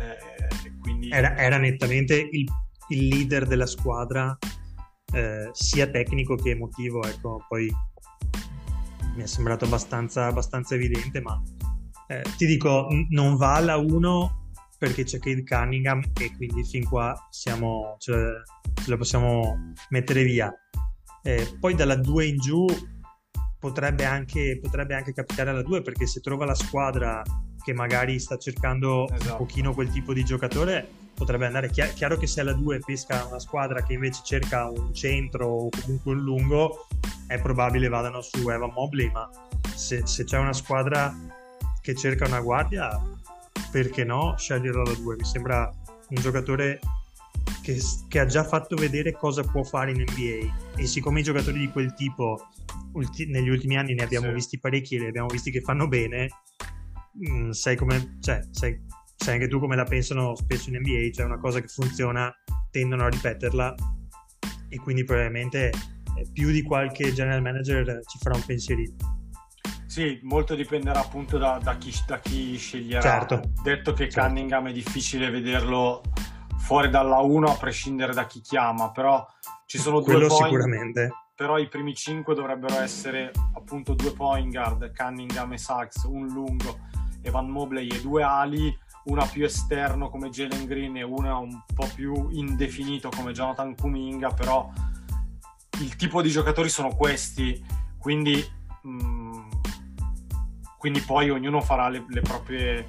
Eh, 0.00 0.70
quindi... 0.80 1.10
era, 1.10 1.36
era, 1.36 1.58
nettamente 1.58 2.14
il, 2.16 2.46
il 2.88 3.08
leader 3.08 3.46
della 3.46 3.66
squadra 3.66 4.36
eh, 5.12 5.50
sia 5.52 5.88
tecnico 5.88 6.36
che 6.36 6.50
emotivo, 6.50 7.02
ecco, 7.04 7.44
poi 7.46 7.70
mi 9.14 9.22
è 9.22 9.26
sembrato 9.26 9.66
abbastanza, 9.66 10.26
abbastanza 10.26 10.74
evidente, 10.74 11.20
ma 11.20 11.38
eh, 12.08 12.22
ti 12.36 12.46
dico, 12.46 12.88
non 13.10 13.36
va 13.36 13.54
alla 13.54 13.76
1 13.76 14.44
perché 14.78 15.04
c'è 15.04 15.18
Kate 15.18 15.42
Cunningham 15.42 16.02
e 16.20 16.34
quindi 16.36 16.64
fin 16.64 16.84
qua 16.84 17.14
siamo, 17.30 17.96
ce, 17.98 18.12
la, 18.12 18.42
ce 18.74 18.90
la 18.90 18.96
possiamo 18.96 19.72
mettere 19.90 20.22
via. 20.22 20.52
Eh, 21.22 21.56
poi 21.58 21.74
dalla 21.74 21.96
2 21.96 22.26
in 22.26 22.36
giù 22.36 22.66
potrebbe 23.58 24.04
anche, 24.04 24.58
potrebbe 24.62 24.94
anche 24.94 25.12
capitare 25.12 25.50
alla 25.50 25.62
2 25.62 25.82
perché 25.82 26.06
se 26.06 26.20
trova 26.20 26.44
la 26.44 26.54
squadra 26.54 27.22
che 27.64 27.72
magari 27.72 28.20
sta 28.20 28.36
cercando 28.36 29.08
esatto. 29.08 29.32
un 29.32 29.36
pochino 29.38 29.74
quel 29.74 29.90
tipo 29.90 30.12
di 30.12 30.24
giocatore 30.24 30.86
potrebbe 31.14 31.46
andare. 31.46 31.70
Chiaro, 31.70 31.92
chiaro 31.94 32.16
che 32.16 32.28
se 32.28 32.42
alla 32.42 32.52
2 32.52 32.80
pesca 32.84 33.24
una 33.24 33.40
squadra 33.40 33.82
che 33.82 33.94
invece 33.94 34.20
cerca 34.22 34.68
un 34.68 34.94
centro 34.94 35.48
o 35.48 35.68
comunque 35.70 36.12
un 36.12 36.20
lungo, 36.20 36.86
è 37.26 37.40
probabile 37.40 37.88
vadano 37.88 38.20
su 38.20 38.48
Evan 38.48 38.70
Mobley, 38.72 39.10
ma 39.10 39.28
se, 39.74 40.06
se 40.06 40.22
c'è 40.24 40.38
una 40.38 40.52
squadra 40.52 41.12
che 41.86 41.94
cerca 41.94 42.26
una 42.26 42.40
guardia, 42.40 43.00
perché 43.70 44.02
no 44.02 44.34
sceglierlo 44.36 44.82
alla 44.82 44.94
2? 44.94 45.16
Mi 45.18 45.24
sembra 45.24 45.70
un 46.08 46.20
giocatore 46.20 46.80
che, 47.62 47.80
che, 48.08 48.18
ha 48.18 48.26
già 48.26 48.42
fatto 48.42 48.74
vedere 48.74 49.12
cosa 49.12 49.44
può 49.44 49.62
fare 49.62 49.92
in 49.92 50.00
NBA 50.00 50.80
e 50.80 50.86
siccome 50.86 51.20
i 51.20 51.22
giocatori 51.22 51.60
di 51.60 51.68
quel 51.68 51.94
tipo 51.94 52.48
ulti- 52.94 53.30
negli 53.30 53.48
ultimi 53.48 53.76
anni 53.76 53.94
ne 53.94 54.02
abbiamo 54.02 54.26
sì. 54.26 54.32
visti 54.32 54.58
parecchi 54.58 54.96
e 54.96 54.98
li 54.98 55.06
abbiamo 55.06 55.28
visti 55.28 55.52
che 55.52 55.60
fanno 55.60 55.86
bene, 55.86 56.28
mh, 57.12 57.30
mm, 57.30 57.50
sai 57.50 57.76
come... 57.76 58.18
Cioè, 58.20 58.40
sai, 58.50 58.84
sai 59.14 59.34
anche 59.34 59.46
tu 59.46 59.60
come 59.60 59.76
la 59.76 59.84
pensano 59.84 60.34
spesso 60.34 60.70
in 60.70 60.80
NBA, 60.80 61.12
cioè 61.12 61.24
una 61.24 61.38
cosa 61.38 61.60
che 61.60 61.68
funziona 61.68 62.34
tendono 62.72 63.04
a 63.04 63.08
ripeterla 63.08 63.74
e 64.70 64.76
quindi 64.78 65.04
probabilmente 65.04 65.70
più 66.32 66.50
di 66.50 66.62
qualche 66.62 67.12
general 67.12 67.42
manager 67.42 68.00
ci 68.06 68.18
farà 68.18 68.34
un 68.34 68.44
pensierino. 68.44 69.15
Sì, 69.96 70.20
molto 70.24 70.54
dipenderà 70.54 71.00
appunto 71.00 71.38
da, 71.38 71.58
da, 71.62 71.78
chi, 71.78 71.90
da 72.06 72.18
chi, 72.18 72.58
sceglierà. 72.58 73.00
Certo. 73.00 73.40
Detto 73.62 73.94
che 73.94 74.10
certo. 74.10 74.28
Cunningham 74.28 74.68
è 74.68 74.72
difficile 74.72 75.30
vederlo 75.30 76.02
fuori 76.58 76.90
dalla 76.90 77.20
1 77.20 77.48
a 77.48 77.56
prescindere 77.56 78.12
da 78.12 78.26
chi 78.26 78.42
chiama, 78.42 78.90
però 78.90 79.26
ci 79.64 79.78
sono 79.78 80.02
Quello 80.02 80.18
due 80.18 80.28
point, 80.28 80.44
sicuramente. 80.44 81.12
Però 81.34 81.56
i 81.56 81.66
primi 81.68 81.94
5 81.94 82.34
dovrebbero 82.34 82.78
essere 82.78 83.30
appunto 83.54 83.94
due 83.94 84.12
point 84.12 84.52
guard, 84.52 84.92
Cunningham 84.94 85.54
e 85.54 85.56
Sachs, 85.56 86.02
un 86.02 86.26
lungo, 86.26 86.78
Evan 87.22 87.48
Mobley 87.48 87.88
e 87.88 88.02
due 88.02 88.22
ali 88.22 88.78
una 89.04 89.24
più 89.24 89.46
esterno 89.46 90.10
come 90.10 90.28
Jalen 90.28 90.66
Green 90.66 90.98
e 90.98 91.04
una 91.04 91.38
un 91.38 91.62
po' 91.72 91.88
più 91.94 92.28
indefinito 92.32 93.08
come 93.08 93.32
Jonathan 93.32 93.74
Kuminga, 93.74 94.28
però 94.28 94.70
il 95.80 95.96
tipo 95.96 96.20
di 96.20 96.28
giocatori 96.28 96.68
sono 96.68 96.94
questi, 96.94 97.64
quindi, 97.96 98.44
mh, 98.82 98.90
mm, 98.90 99.15
quindi 100.78 101.00
poi 101.00 101.30
ognuno 101.30 101.60
farà 101.60 101.88
le, 101.88 102.04
le, 102.08 102.20
proprie, 102.20 102.86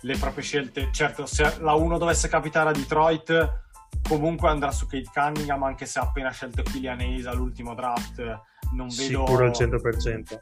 le 0.00 0.16
proprie 0.16 0.42
scelte. 0.42 0.88
Certo, 0.92 1.26
se 1.26 1.58
la 1.60 1.74
1 1.74 1.98
dovesse 1.98 2.28
capitare 2.28 2.70
a 2.70 2.72
Detroit, 2.72 3.62
comunque 4.08 4.48
andrà 4.48 4.70
su 4.70 4.86
Kate 4.86 5.10
Cunningham, 5.12 5.62
anche 5.62 5.86
se 5.86 5.98
ha 5.98 6.02
appena 6.02 6.30
scelto 6.30 6.62
Killian 6.62 7.00
Hayes 7.00 7.26
all'ultimo 7.26 7.74
draft. 7.74 8.18
Non 8.72 8.88
vedo... 8.88 9.26
Sicuro 9.26 9.44
al 9.44 9.50
100%. 9.50 10.38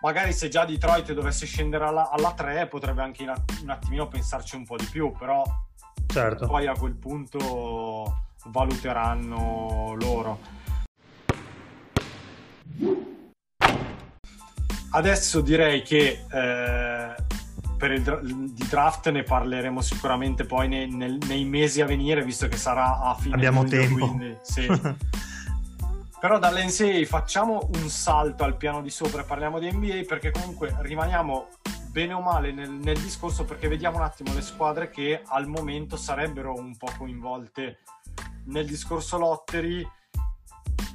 Magari 0.00 0.32
se 0.32 0.48
già 0.48 0.64
Detroit 0.64 1.12
dovesse 1.12 1.46
scendere 1.46 1.86
alla, 1.86 2.10
alla 2.10 2.32
3, 2.32 2.66
potrebbe 2.66 3.02
anche 3.02 3.22
un 3.22 3.70
attimino 3.70 4.06
pensarci 4.06 4.56
un 4.56 4.64
po' 4.64 4.76
di 4.76 4.86
più, 4.90 5.12
però 5.12 5.42
certo. 6.06 6.46
poi 6.46 6.66
a 6.66 6.74
quel 6.74 6.94
punto 6.94 8.26
valuteranno 8.46 9.94
loro. 9.98 10.38
Adesso 14.94 15.40
direi 15.40 15.82
che 15.82 16.24
eh, 16.30 17.14
per 17.76 17.90
il 17.90 18.02
dra- 18.02 18.20
di 18.22 18.66
draft 18.68 19.10
ne 19.10 19.24
parleremo 19.24 19.80
sicuramente 19.80 20.44
poi 20.44 20.68
nei, 20.68 20.88
nel, 20.88 21.18
nei, 21.26 21.44
mesi 21.44 21.80
a 21.80 21.84
venire, 21.84 22.22
visto 22.22 22.46
che 22.46 22.56
sarà 22.56 23.00
a 23.00 23.14
fine 23.14 23.34
Abbiamo 23.34 23.62
luglio, 23.62 23.80
tempo. 23.80 24.06
Quindi, 24.06 24.36
sì. 24.42 24.66
Però 26.20 26.38
dall'NCAA 26.38 27.04
facciamo 27.06 27.68
un 27.74 27.88
salto 27.88 28.44
al 28.44 28.56
piano 28.56 28.82
di 28.82 28.90
sopra 28.90 29.22
e 29.22 29.24
parliamo 29.24 29.58
di 29.58 29.70
NBA 29.70 30.04
perché 30.06 30.30
comunque 30.30 30.74
rimaniamo 30.78 31.48
bene 31.90 32.12
o 32.12 32.20
male 32.20 32.52
nel, 32.52 32.70
nel, 32.70 32.98
discorso 32.98 33.44
perché 33.44 33.66
vediamo 33.66 33.96
un 33.96 34.04
attimo 34.04 34.32
le 34.32 34.42
squadre 34.42 34.90
che 34.90 35.22
al 35.26 35.48
momento 35.48 35.96
sarebbero 35.96 36.54
un 36.54 36.76
po' 36.76 36.90
coinvolte 36.96 37.80
nel 38.46 38.66
discorso 38.66 39.18
lottery 39.18 39.86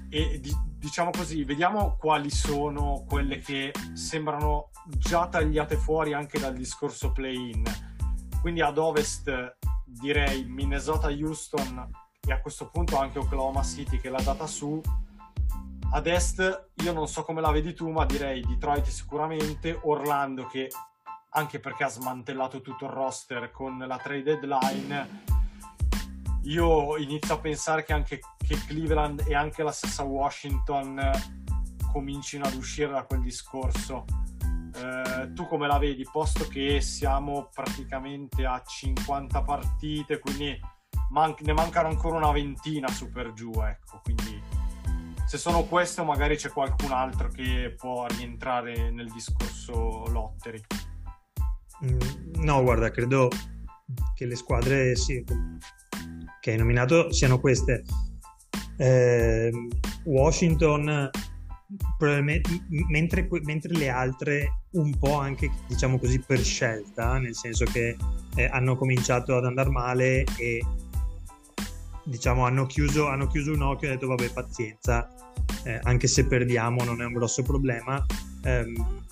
e 0.10 0.40
di, 0.42 0.56
diciamo 0.80 1.12
così, 1.12 1.44
vediamo 1.44 1.98
quali 2.00 2.30
sono 2.30 3.04
quelle 3.06 3.40
che 3.40 3.74
sembrano 3.94 4.70
già 4.88 5.28
tagliate 5.28 5.76
fuori 5.76 6.14
anche 6.14 6.40
dal 6.40 6.54
discorso 6.54 7.12
play-in. 7.12 7.64
Quindi 8.40 8.62
ad 8.62 8.78
ovest 8.78 9.58
direi 9.84 10.46
Minnesota, 10.46 11.10
Houston 11.10 11.90
e 12.26 12.32
a 12.32 12.40
questo 12.40 12.70
punto 12.70 12.98
anche 12.98 13.20
Oklahoma 13.20 13.62
City 13.64 14.00
che 14.00 14.10
l'ha 14.10 14.22
data 14.22 14.48
su. 14.48 14.82
Ad 15.92 16.08
est 16.08 16.70
io 16.76 16.94
non 16.94 17.08
so 17.08 17.24
come 17.24 17.42
la 17.42 17.52
vedi 17.52 17.74
tu, 17.74 17.90
ma 17.90 18.06
direi 18.06 18.42
Detroit 18.46 18.86
sicuramente, 18.86 19.78
Orlando 19.84 20.48
che 20.48 20.70
anche 21.32 21.60
perché 21.60 21.84
ha 21.84 21.90
smantellato 21.90 22.62
tutto 22.62 22.86
il 22.86 22.92
roster 22.92 23.52
con 23.52 23.78
la 23.78 23.98
trade 23.98 24.40
deadline 24.40 25.24
io 26.44 26.98
inizio 26.98 27.36
a 27.36 27.40
pensare 27.40 27.84
che 27.84 27.94
anche 27.94 28.20
che 28.38 28.58
Cleveland 28.66 29.26
e 29.28 29.36
anche 29.36 29.64
la 29.64 29.72
stessa 29.72 30.04
Washington 30.04 31.00
comincino 31.92 32.46
ad 32.46 32.54
uscire 32.54 32.92
da 32.92 33.04
quel 33.04 33.22
discorso. 33.22 34.06
Eh, 34.74 35.34
tu 35.34 35.46
come 35.48 35.68
la 35.68 35.78
vedi? 35.78 36.08
Posto 36.10 36.48
che 36.48 36.82
siamo 36.82 37.50
praticamente 37.54 38.46
a 38.46 38.62
50 38.66 39.42
partite, 39.44 40.20
quindi 40.20 40.60
man- 41.10 41.36
ne 41.40 41.54
mancano 41.54 41.90
ancora 41.90 42.18
una 42.18 42.32
ventina 42.32 42.88
su 42.88 43.12
per 43.12 43.34
giù, 43.34 43.52
ecco. 43.62 44.00
Quindi 44.04 44.42
se 45.26 45.38
sono 45.38 45.64
queste, 45.64 46.02
magari 46.04 46.38
c'è 46.38 46.50
qualcun 46.50 46.92
altro 46.92 47.28
che 47.30 47.76
può 47.78 48.06
rientrare 48.08 48.90
nel 48.90 49.12
discorso 49.12 50.06
lottery. 50.08 50.62
Mm, 51.86 52.44
no, 52.44 52.64
guarda, 52.64 52.90
credo 52.90 53.30
che 54.16 54.26
le 54.26 54.36
squadre 54.36 54.96
sì, 54.96 55.24
che 56.40 56.52
hai 56.52 56.58
nominato 56.58 57.12
siano 57.12 57.40
queste. 57.40 57.84
Eh, 58.78 59.52
Washington, 60.06 61.10
mentre, 62.00 63.28
mentre, 63.44 63.74
le 63.78 63.90
altre 63.90 64.62
un 64.72 64.98
po' 64.98 65.18
anche, 65.18 65.52
diciamo 65.68 66.00
così, 66.00 66.20
per 66.20 66.40
scelta, 66.40 67.18
nel 67.18 67.36
senso 67.36 67.66
che 67.66 67.96
eh, 68.36 68.46
hanno 68.46 68.76
cominciato 68.76 69.36
ad 69.36 69.46
andare 69.46 69.70
male 69.70 70.24
e 70.38 70.64
diciamo 72.04 72.46
hanno 72.46 72.66
chiuso, 72.66 73.08
hanno 73.08 73.28
chiuso 73.28 73.54
un 73.54 73.62
occhio 73.62 73.88
e 73.88 73.92
hanno 73.92 74.00
detto 74.00 74.16
vabbè 74.16 74.32
pazienza, 74.32 75.08
eh, 75.64 75.80
anche 75.84 76.08
se 76.08 76.26
perdiamo 76.26 76.84
non 76.84 77.02
è 77.02 77.06
un 77.06 77.14
grosso 77.14 77.44
problema. 77.44 78.04
Um, 78.44 79.08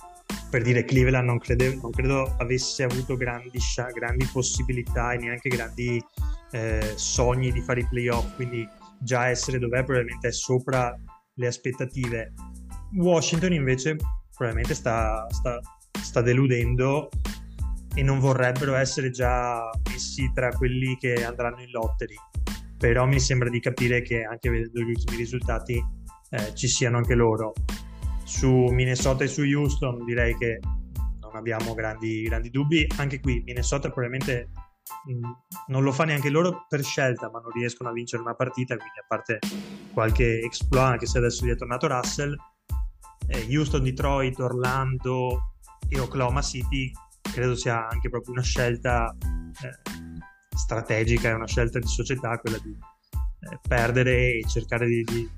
per 0.50 0.62
dire 0.62 0.84
Cleveland 0.84 1.26
non, 1.26 1.38
crede, 1.38 1.74
non 1.74 1.90
credo 1.90 2.34
avesse 2.38 2.82
avuto 2.82 3.16
grandi, 3.16 3.58
grandi, 3.92 4.28
possibilità 4.32 5.12
e 5.12 5.18
neanche 5.18 5.48
grandi 5.50 6.02
eh, 6.52 6.92
sogni 6.96 7.52
di 7.52 7.60
fare 7.60 7.80
i 7.80 7.88
playoff, 7.88 8.34
quindi 8.34 8.68
già 9.00 9.28
essere 9.28 9.58
dov'è 9.58 9.84
probabilmente 9.84 10.28
è 10.28 10.32
sopra 10.32 10.94
le 11.34 11.46
aspettative. 11.46 12.32
Washington 12.94 13.52
invece 13.52 13.96
probabilmente 14.34 14.74
sta, 14.74 15.26
sta, 15.30 15.58
sta 16.00 16.20
deludendo 16.20 17.08
e 17.94 18.02
non 18.02 18.18
vorrebbero 18.18 18.74
essere 18.74 19.10
già 19.10 19.68
messi 19.90 20.30
tra 20.34 20.50
quelli 20.50 20.96
che 20.96 21.24
andranno 21.24 21.60
in 21.60 21.70
lottery, 21.70 22.16
però 22.76 23.06
mi 23.06 23.18
sembra 23.18 23.48
di 23.48 23.60
capire 23.60 24.02
che 24.02 24.22
anche 24.22 24.50
vedendo 24.50 24.80
gli 24.80 24.90
ultimi 24.90 25.16
risultati 25.16 25.84
eh, 26.30 26.54
ci 26.54 26.68
siano 26.68 26.98
anche 26.98 27.14
loro 27.14 27.52
su 28.24 28.50
Minnesota 28.50 29.24
e 29.24 29.26
su 29.26 29.42
Houston 29.42 30.04
direi 30.04 30.36
che 30.36 30.60
non 31.20 31.34
abbiamo 31.34 31.74
grandi, 31.74 32.22
grandi 32.22 32.50
dubbi. 32.50 32.86
Anche 32.96 33.20
qui 33.20 33.42
Minnesota 33.44 33.90
probabilmente 33.90 34.50
non 35.66 35.82
lo 35.82 35.92
fa 35.92 36.04
neanche 36.04 36.30
loro 36.30 36.66
per 36.68 36.82
scelta, 36.82 37.30
ma 37.30 37.40
non 37.40 37.50
riescono 37.52 37.88
a 37.88 37.92
vincere 37.92 38.22
una 38.22 38.34
partita, 38.34 38.76
quindi 38.76 38.98
a 38.98 39.04
parte 39.06 39.38
qualche 39.92 40.40
exploit, 40.40 40.92
anche 40.92 41.06
se 41.06 41.18
adesso 41.18 41.44
gli 41.44 41.50
è 41.50 41.56
tornato 41.56 41.86
Russell, 41.86 42.36
eh, 43.28 43.46
Houston, 43.50 43.82
Detroit, 43.82 44.38
Orlando 44.38 45.54
e 45.88 45.98
Oklahoma 45.98 46.42
City 46.42 46.90
credo 47.20 47.54
sia 47.54 47.88
anche 47.88 48.08
proprio 48.08 48.32
una 48.32 48.42
scelta 48.42 49.14
eh, 49.20 50.56
strategica, 50.56 51.30
è 51.30 51.34
una 51.34 51.46
scelta 51.46 51.78
di 51.78 51.86
società 51.86 52.38
quella 52.38 52.58
di 52.58 52.70
eh, 52.70 53.58
perdere 53.66 54.38
e 54.38 54.44
cercare 54.48 54.86
di, 54.86 55.02
di, 55.04 55.28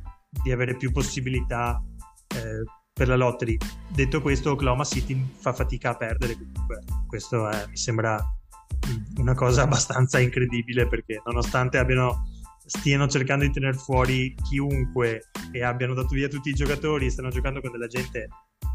di 0.42 0.52
avere 0.52 0.76
più 0.76 0.92
possibilità 0.92 1.82
eh, 2.28 2.64
per 2.92 3.08
la 3.08 3.16
lottery. 3.16 3.56
Detto 3.88 4.20
questo, 4.20 4.52
Oklahoma 4.52 4.84
City 4.84 5.20
fa 5.36 5.52
fatica 5.52 5.90
a 5.90 5.96
perdere 5.96 6.34
comunque. 6.34 6.82
Questo 7.06 7.48
è, 7.48 7.66
mi 7.68 7.76
sembra 7.76 8.18
una 9.20 9.34
cosa 9.34 9.62
abbastanza 9.62 10.18
incredibile 10.18 10.86
perché 10.86 11.22
nonostante 11.24 11.78
abbiano, 11.78 12.26
stiano 12.64 13.06
cercando 13.08 13.44
di 13.44 13.52
tenere 13.52 13.76
fuori 13.76 14.34
chiunque 14.42 15.30
e 15.52 15.62
abbiano 15.62 15.94
dato 15.94 16.14
via 16.14 16.28
tutti 16.28 16.50
i 16.50 16.54
giocatori 16.54 17.10
stanno 17.10 17.30
giocando 17.30 17.60
con 17.60 17.70
della 17.70 17.86
gente 17.86 18.28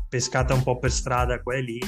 pescata 0.07 0.53
un 0.53 0.63
po' 0.63 0.77
per 0.77 0.91
strada 0.91 1.41
qua 1.41 1.55
e 1.55 1.61
lì, 1.61 1.79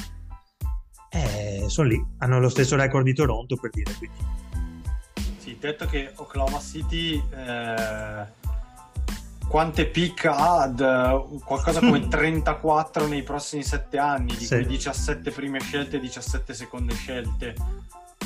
eh, 1.10 1.64
sono 1.68 1.88
lì. 1.88 2.04
Hanno 2.18 2.40
lo 2.40 2.48
stesso 2.48 2.76
record 2.76 3.04
di 3.04 3.14
Toronto 3.14 3.56
per 3.56 3.70
dire. 3.70 3.92
Quindi. 3.96 4.16
Sì, 5.38 5.56
detto 5.58 5.86
che 5.86 6.12
Oklahoma 6.16 6.60
City... 6.60 7.22
Eh 7.34 8.36
quante 9.48 9.86
pick 9.86 10.26
ha 10.26 10.60
ad 10.60 10.78
uh, 10.78 11.40
qualcosa 11.42 11.80
come 11.80 12.06
34 12.06 13.06
nei 13.06 13.22
prossimi 13.22 13.64
7 13.64 13.98
anni, 13.98 14.36
di 14.36 14.44
sì. 14.44 14.56
cui 14.56 14.66
17 14.66 15.30
prime 15.30 15.58
scelte 15.60 15.96
e 15.96 16.00
17 16.00 16.54
seconde 16.54 16.94
scelte. 16.94 17.54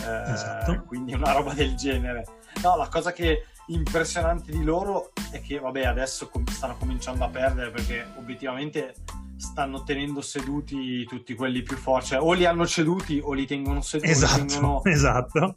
Eh, 0.03 0.33
esatto. 0.33 0.85
Quindi 0.85 1.15
una 1.15 1.33
roba 1.33 1.53
del 1.53 1.75
genere. 1.75 2.25
No, 2.63 2.77
la 2.77 2.89
cosa 2.89 3.13
che 3.13 3.33
è 3.33 3.43
impressionante 3.69 4.51
di 4.51 4.63
loro 4.63 5.13
è 5.31 5.41
che, 5.41 5.59
vabbè, 5.59 5.85
adesso 5.85 6.31
stanno 6.51 6.77
cominciando 6.77 7.25
a 7.25 7.29
perdere 7.29 7.71
perché 7.71 8.07
obiettivamente 8.19 8.95
stanno 9.37 9.83
tenendo 9.83 10.21
seduti 10.21 11.05
tutti 11.05 11.35
quelli 11.35 11.63
più 11.63 11.77
forti. 11.77 12.09
Cioè, 12.09 12.21
o 12.21 12.33
li 12.33 12.45
hanno 12.45 12.67
ceduti 12.67 13.21
o 13.23 13.33
li 13.33 13.47
tengono 13.47 13.81
seduti. 13.81 14.11
Esatto, 14.11 14.45
tengono... 14.45 14.83
esatto. 14.87 15.57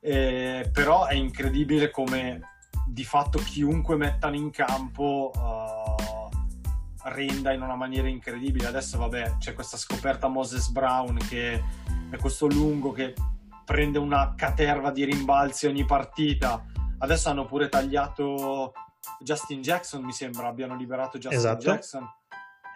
Eh, 0.00 0.70
però 0.72 1.06
è 1.06 1.14
incredibile 1.14 1.90
come 1.90 2.40
di 2.86 3.04
fatto 3.04 3.38
chiunque 3.38 3.96
mettano 3.96 4.34
in 4.34 4.50
campo 4.50 5.30
uh, 5.34 6.28
renda 7.08 7.52
in 7.52 7.62
una 7.62 7.76
maniera 7.76 8.08
incredibile. 8.08 8.66
Adesso 8.66 8.98
vabbè 8.98 9.36
c'è 9.38 9.52
questa 9.52 9.76
scoperta 9.76 10.28
Moses 10.28 10.68
Brown 10.70 11.18
che 11.28 11.62
è 12.10 12.16
questo 12.16 12.46
lungo 12.46 12.92
che 12.92 13.14
prende 13.68 13.98
una 13.98 14.32
caterva 14.34 14.90
di 14.90 15.04
rimbalzi 15.04 15.66
ogni 15.66 15.84
partita. 15.84 16.64
Adesso 17.00 17.28
hanno 17.28 17.44
pure 17.44 17.68
tagliato 17.68 18.72
Justin 19.20 19.60
Jackson, 19.60 20.02
mi 20.02 20.12
sembra, 20.12 20.48
abbiano 20.48 20.74
liberato 20.74 21.18
Justin 21.18 21.38
esatto. 21.38 21.64
Jackson. 21.64 22.08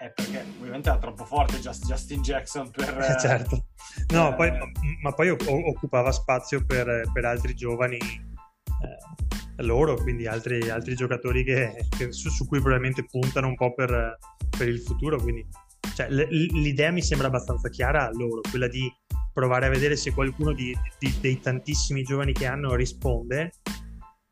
Eh, 0.02 0.12
perché 0.12 0.44
ovviamente 0.58 0.90
è 0.90 0.98
troppo 0.98 1.24
forte 1.24 1.60
Justin 1.60 2.20
Jackson 2.20 2.70
per... 2.70 2.98
Eh, 2.98 3.18
certo. 3.18 3.68
No, 4.08 4.32
eh, 4.32 4.34
poi, 4.34 4.52
ma 5.00 5.12
poi 5.12 5.30
occupava 5.30 6.12
spazio 6.12 6.62
per, 6.66 7.10
per 7.10 7.24
altri 7.24 7.54
giovani 7.54 7.96
eh, 7.96 9.62
loro, 9.62 9.94
quindi 9.94 10.26
altri, 10.26 10.68
altri 10.68 10.94
giocatori 10.94 11.42
che, 11.42 11.86
che 11.96 12.12
su, 12.12 12.28
su, 12.28 12.46
cui 12.46 12.60
probabilmente 12.60 13.06
puntano 13.06 13.46
un 13.46 13.54
po' 13.54 13.72
per, 13.72 14.18
per 14.58 14.68
il 14.68 14.80
futuro. 14.80 15.18
Quindi 15.18 15.46
cioè, 15.94 16.10
l- 16.10 16.28
l'idea 16.28 16.90
mi 16.90 17.02
sembra 17.02 17.28
abbastanza 17.28 17.70
chiara 17.70 18.08
a 18.08 18.10
loro, 18.12 18.42
quella 18.50 18.68
di 18.68 18.92
provare 19.32 19.66
a 19.66 19.70
vedere 19.70 19.96
se 19.96 20.12
qualcuno 20.12 20.52
di, 20.52 20.76
di, 20.98 21.14
dei 21.20 21.40
tantissimi 21.40 22.02
giovani 22.02 22.32
che 22.32 22.46
hanno 22.46 22.74
risponde 22.74 23.52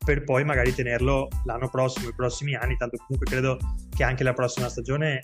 per 0.03 0.23
poi 0.23 0.43
magari 0.43 0.73
tenerlo 0.73 1.27
l'anno 1.45 1.69
prossimo, 1.69 2.09
i 2.09 2.15
prossimi 2.15 2.55
anni, 2.55 2.75
tanto 2.75 2.97
comunque 2.97 3.29
credo 3.29 3.57
che 3.95 4.03
anche 4.03 4.23
la 4.23 4.33
prossima 4.33 4.67
stagione 4.67 5.19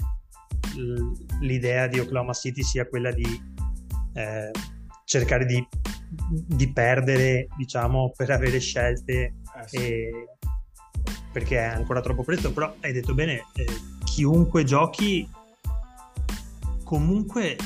l'idea 1.39 1.87
di 1.87 1.99
Oklahoma 1.99 2.33
City 2.33 2.61
sia 2.61 2.87
quella 2.87 3.11
di 3.11 3.25
eh, 4.13 4.51
cercare 5.05 5.45
di 5.45 5.67
di 6.09 6.71
perdere, 6.71 7.47
diciamo, 7.57 8.13
per 8.15 8.31
avere 8.31 8.59
scelte 8.59 9.33
Eh, 9.57 9.67
sì. 9.67 9.77
e- 9.77 10.27
perché 11.31 11.57
è 11.57 11.63
ancora 11.63 12.01
troppo 12.01 12.23
presto, 12.23 12.51
però 12.51 12.73
hai 12.81 12.93
detto 12.93 13.13
bene, 13.13 13.43
eh, 13.55 13.65
chiunque 14.05 14.63
giochi 14.63 15.29
comunque 16.83 17.57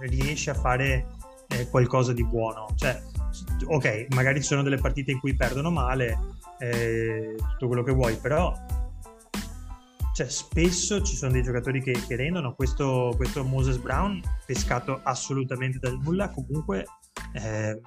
riesce 0.00 0.50
a 0.50 0.54
fare 0.54 1.06
eh, 1.48 1.68
qualcosa 1.68 2.12
di 2.12 2.24
buono. 2.24 2.66
Cioè, 2.74 3.02
ok, 3.66 4.06
magari 4.14 4.40
ci 4.40 4.46
sono 4.46 4.62
delle 4.62 4.78
partite 4.78 5.12
in 5.12 5.20
cui 5.20 5.34
perdono 5.34 5.70
male, 5.70 6.18
eh, 6.58 7.34
tutto 7.36 7.66
quello 7.66 7.82
che 7.82 7.92
vuoi, 7.92 8.16
però 8.16 8.52
cioè, 10.18 10.28
spesso 10.28 11.00
ci 11.02 11.14
sono 11.14 11.30
dei 11.30 11.44
giocatori 11.44 11.80
che, 11.80 11.92
che 11.92 12.16
rendono. 12.16 12.52
Questo, 12.52 13.12
questo 13.16 13.44
Moses 13.44 13.76
Brown, 13.76 14.20
pescato 14.44 14.98
assolutamente 15.04 15.78
dal 15.78 15.96
nulla, 16.02 16.28
comunque 16.30 16.84
eh, 17.34 17.80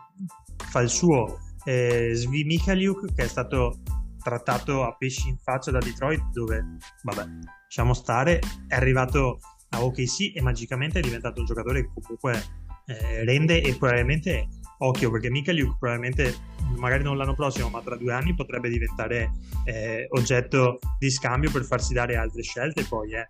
fa 0.56 0.80
il 0.80 0.88
suo. 0.88 1.40
Eh, 1.66 2.12
Svi 2.14 2.46
Mikhaliuk, 2.46 3.14
che 3.14 3.24
è 3.26 3.28
stato 3.28 3.80
trattato 4.24 4.86
a 4.86 4.96
pesci 4.96 5.28
in 5.28 5.38
faccia 5.40 5.72
da 5.72 5.80
Detroit, 5.80 6.24
dove, 6.32 6.78
vabbè, 7.04 7.26
lasciamo 7.66 7.94
stare, 7.94 8.40
è 8.66 8.76
arrivato 8.76 9.40
a 9.74 9.84
OKC 9.84 10.34
e 10.36 10.42
magicamente 10.42 11.00
è 11.00 11.02
diventato 11.02 11.40
un 11.40 11.46
giocatore 11.46 11.82
che 11.84 11.90
comunque 11.94 12.44
eh, 12.88 13.24
rende 13.24 13.62
e 13.62 13.76
probabilmente, 13.76 14.48
occhio, 14.80 15.12
perché 15.12 15.30
Mikhaliuk 15.30 15.78
probabilmente, 15.78 16.36
magari 16.78 17.04
non 17.04 17.18
l'anno 17.18 17.36
prossimo, 17.36 17.70
ma 17.70 17.82
tra 17.82 17.96
due 17.96 18.12
anni 18.14 18.34
potrebbe 18.36 18.70
diventare 18.70 19.32
eh, 19.66 20.08
oggetto 20.12 20.80
di 21.00 21.10
scambio 21.10 21.52
per 21.52 21.64
farsi 21.64 21.94
dare 21.94 22.16
altre 22.18 22.42
scelte 22.44 22.84
poi, 22.84 23.14
eh. 23.14 23.30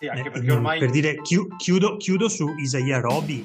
Sì, 0.00 0.08
anche 0.08 0.28
Eh, 0.28 0.30
perché 0.30 0.50
ormai 0.50 0.78
per 0.80 0.90
dire, 0.90 1.20
chi- 1.22 1.46
chiudo, 1.56 1.96
chiudo 1.96 2.28
su 2.28 2.48
Isaiah 2.58 2.98
Roby, 2.98 3.44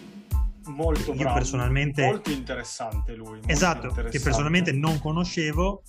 molto 0.69 1.13
bravo, 1.13 1.35
personalmente- 1.35 2.03
molto 2.03 2.31
interessante 2.31 3.13
lui. 3.15 3.33
molto 3.37 3.47
esatto, 3.49 3.81
che 3.81 3.87
interessante. 3.89 4.19
personalmente 4.21 4.71
non 4.71 4.99
conoscevo 4.99 5.83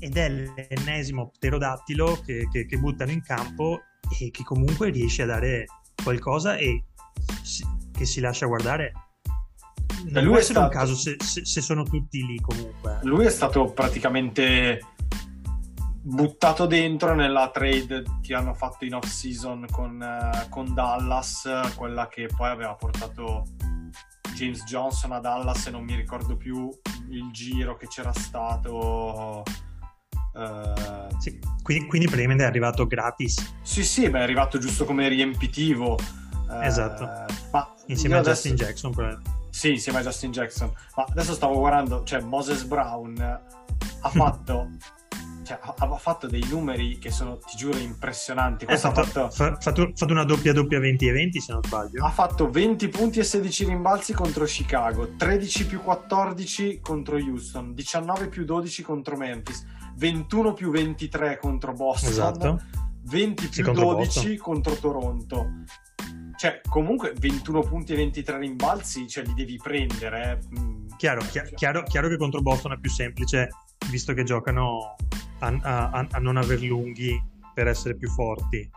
ed 0.00 0.16
è 0.16 0.28
l'ennesimo 0.28 1.30
pterodattilo 1.38 2.20
che, 2.26 2.48
che- 2.50 2.66
che 2.66 2.76
buttano 2.78 3.12
in 3.12 3.22
campo 3.22 3.82
e 4.20 4.30
che 4.30 4.42
comunque 4.44 4.90
riesce 4.90 5.22
a 5.22 5.26
dare 5.26 5.66
qualcosa 6.02 6.56
e 6.56 6.84
si- 7.42 7.66
che 7.92 8.04
si 8.04 8.20
lascia 8.20 8.46
guardare. 8.46 8.92
Non 10.08 10.22
lui 10.22 10.32
può 10.32 10.36
è 10.36 10.40
essere 10.40 10.58
un 10.60 10.64
stato- 10.66 10.78
caso 10.78 10.94
se, 10.94 11.16
se- 11.18 11.44
se 11.44 11.60
sono 11.60 11.82
tutti 11.82 12.24
lì 12.24 12.38
comunque. 12.40 13.00
Lui 13.02 13.24
è 13.24 13.30
stato 13.30 13.64
praticamente 13.72 14.80
buttato 16.02 16.66
dentro 16.66 17.14
nella 17.14 17.50
trade 17.50 18.04
che 18.22 18.34
hanno 18.34 18.54
fatto 18.54 18.84
in 18.84 18.94
off 18.94 19.06
season 19.06 19.66
con, 19.70 20.00
eh, 20.00 20.46
con 20.50 20.72
Dallas, 20.72 21.48
quella 21.74 22.06
che 22.08 22.28
poi 22.34 22.48
aveva 22.50 22.74
portato 22.74 23.44
James 24.34 24.62
Johnson 24.64 25.12
a 25.12 25.18
Dallas 25.18 25.66
e 25.66 25.70
non 25.70 25.82
mi 25.82 25.96
ricordo 25.96 26.36
più 26.36 26.68
il 27.08 27.30
giro 27.32 27.76
che 27.76 27.88
c'era 27.88 28.12
stato. 28.12 29.42
Eh, 30.36 31.08
Sì, 31.18 31.38
quindi, 31.62 31.86
quindi 31.86 32.06
praticamente 32.06 32.44
è 32.44 32.46
arrivato 32.46 32.86
gratis 32.86 33.54
sì, 33.62 33.82
sì, 33.84 34.08
ma 34.08 34.18
è 34.18 34.22
arrivato 34.22 34.58
giusto 34.58 34.84
come 34.84 35.08
riempitivo. 35.08 35.98
eh, 36.50 36.66
Esatto. 36.66 37.08
Ma 37.52 37.74
insieme 37.86 38.16
a 38.16 38.18
adesso- 38.18 38.48
Justin 38.48 38.54
Jackson. 38.66 38.90
probabilmente. 38.92 39.30
Sì, 39.50 39.70
insieme 39.70 39.98
a 39.98 40.02
Justin 40.02 40.30
Jackson. 40.32 40.70
Ma 40.96 41.04
adesso 41.08 41.32
stavo 41.32 41.58
guardando, 41.58 42.02
cioè 42.04 42.20
Moses 42.20 42.62
Brown 42.64 43.18
ha 43.20 44.08
fatto, 44.10 44.68
cioè, 45.44 45.58
ha, 45.62 45.96
fatto 45.96 46.26
dei 46.26 46.44
numeri 46.50 46.98
che 46.98 47.10
sono, 47.10 47.38
ti 47.38 47.56
giuro, 47.56 47.78
impressionanti. 47.78 48.64
Ha 48.64 48.68
Questo 48.68 48.88
ha 48.88 48.92
fatto, 48.92 49.08
fatto, 49.08 49.30
fa- 49.30 49.56
fatto- 49.58 49.92
fatto 49.94 50.12
una 50.12 50.24
doppia 50.24 50.52
doppia 50.52 50.78
20 50.78 51.08
e 51.08 51.12
20 51.12 51.40
se 51.40 51.52
non 51.52 51.62
sbaglio. 51.64 52.04
ha 52.04 52.10
fatto 52.10 52.50
20 52.50 52.88
punti 52.88 53.18
e 53.20 53.24
16 53.24 53.64
rimbalzi 53.64 54.12
contro 54.12 54.44
Chicago, 54.44 55.14
13 55.16 55.66
più 55.66 55.80
14 55.80 56.80
contro 56.82 57.16
Houston, 57.16 57.72
19 57.74 58.28
più 58.28 58.44
12 58.44 58.82
contro 58.82 59.16
Memphis, 59.16 59.64
21 59.96 60.52
più 60.52 60.70
23 60.70 61.38
contro 61.38 61.72
Boston, 61.72 62.10
Esatto. 62.10 62.62
20 63.04 63.42
Sì, 63.44 63.48
più 63.50 63.64
contro 63.64 63.94
12 63.94 64.36
contro 64.36 64.74
Toronto. 64.74 65.46
Cioè, 66.36 66.60
comunque 66.68 67.12
21 67.18 67.60
punti 67.60 67.92
e 67.94 67.96
23 67.96 68.38
rimbalzi, 68.38 69.08
cioè 69.08 69.24
li 69.24 69.32
devi 69.34 69.56
prendere. 69.62 70.38
eh. 70.42 70.58
Mm. 70.60 70.86
Chiaro, 70.96 71.20
chi- 71.22 71.54
chiaro, 71.54 71.82
chiaro 71.84 72.08
che 72.08 72.16
contro 72.16 72.42
Boston 72.42 72.72
è 72.72 72.78
più 72.78 72.90
semplice, 72.90 73.48
visto 73.90 74.12
che 74.12 74.22
giocano 74.22 74.96
a, 75.40 75.46
a- 75.62 76.06
a- 76.10 76.18
non 76.18 76.36
aver 76.36 76.60
lunghi 76.62 77.18
per 77.54 77.68
essere 77.68 77.96
più 77.96 78.08
forti, 78.10 78.68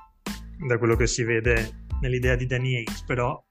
da 0.67 0.77
quello 0.77 0.95
che 0.95 1.07
si 1.07 1.23
vede 1.23 1.85
nell'idea 2.01 2.35
di 2.35 2.45
Danny 2.45 2.75
Ainge, 2.77 3.03
però 3.05 3.41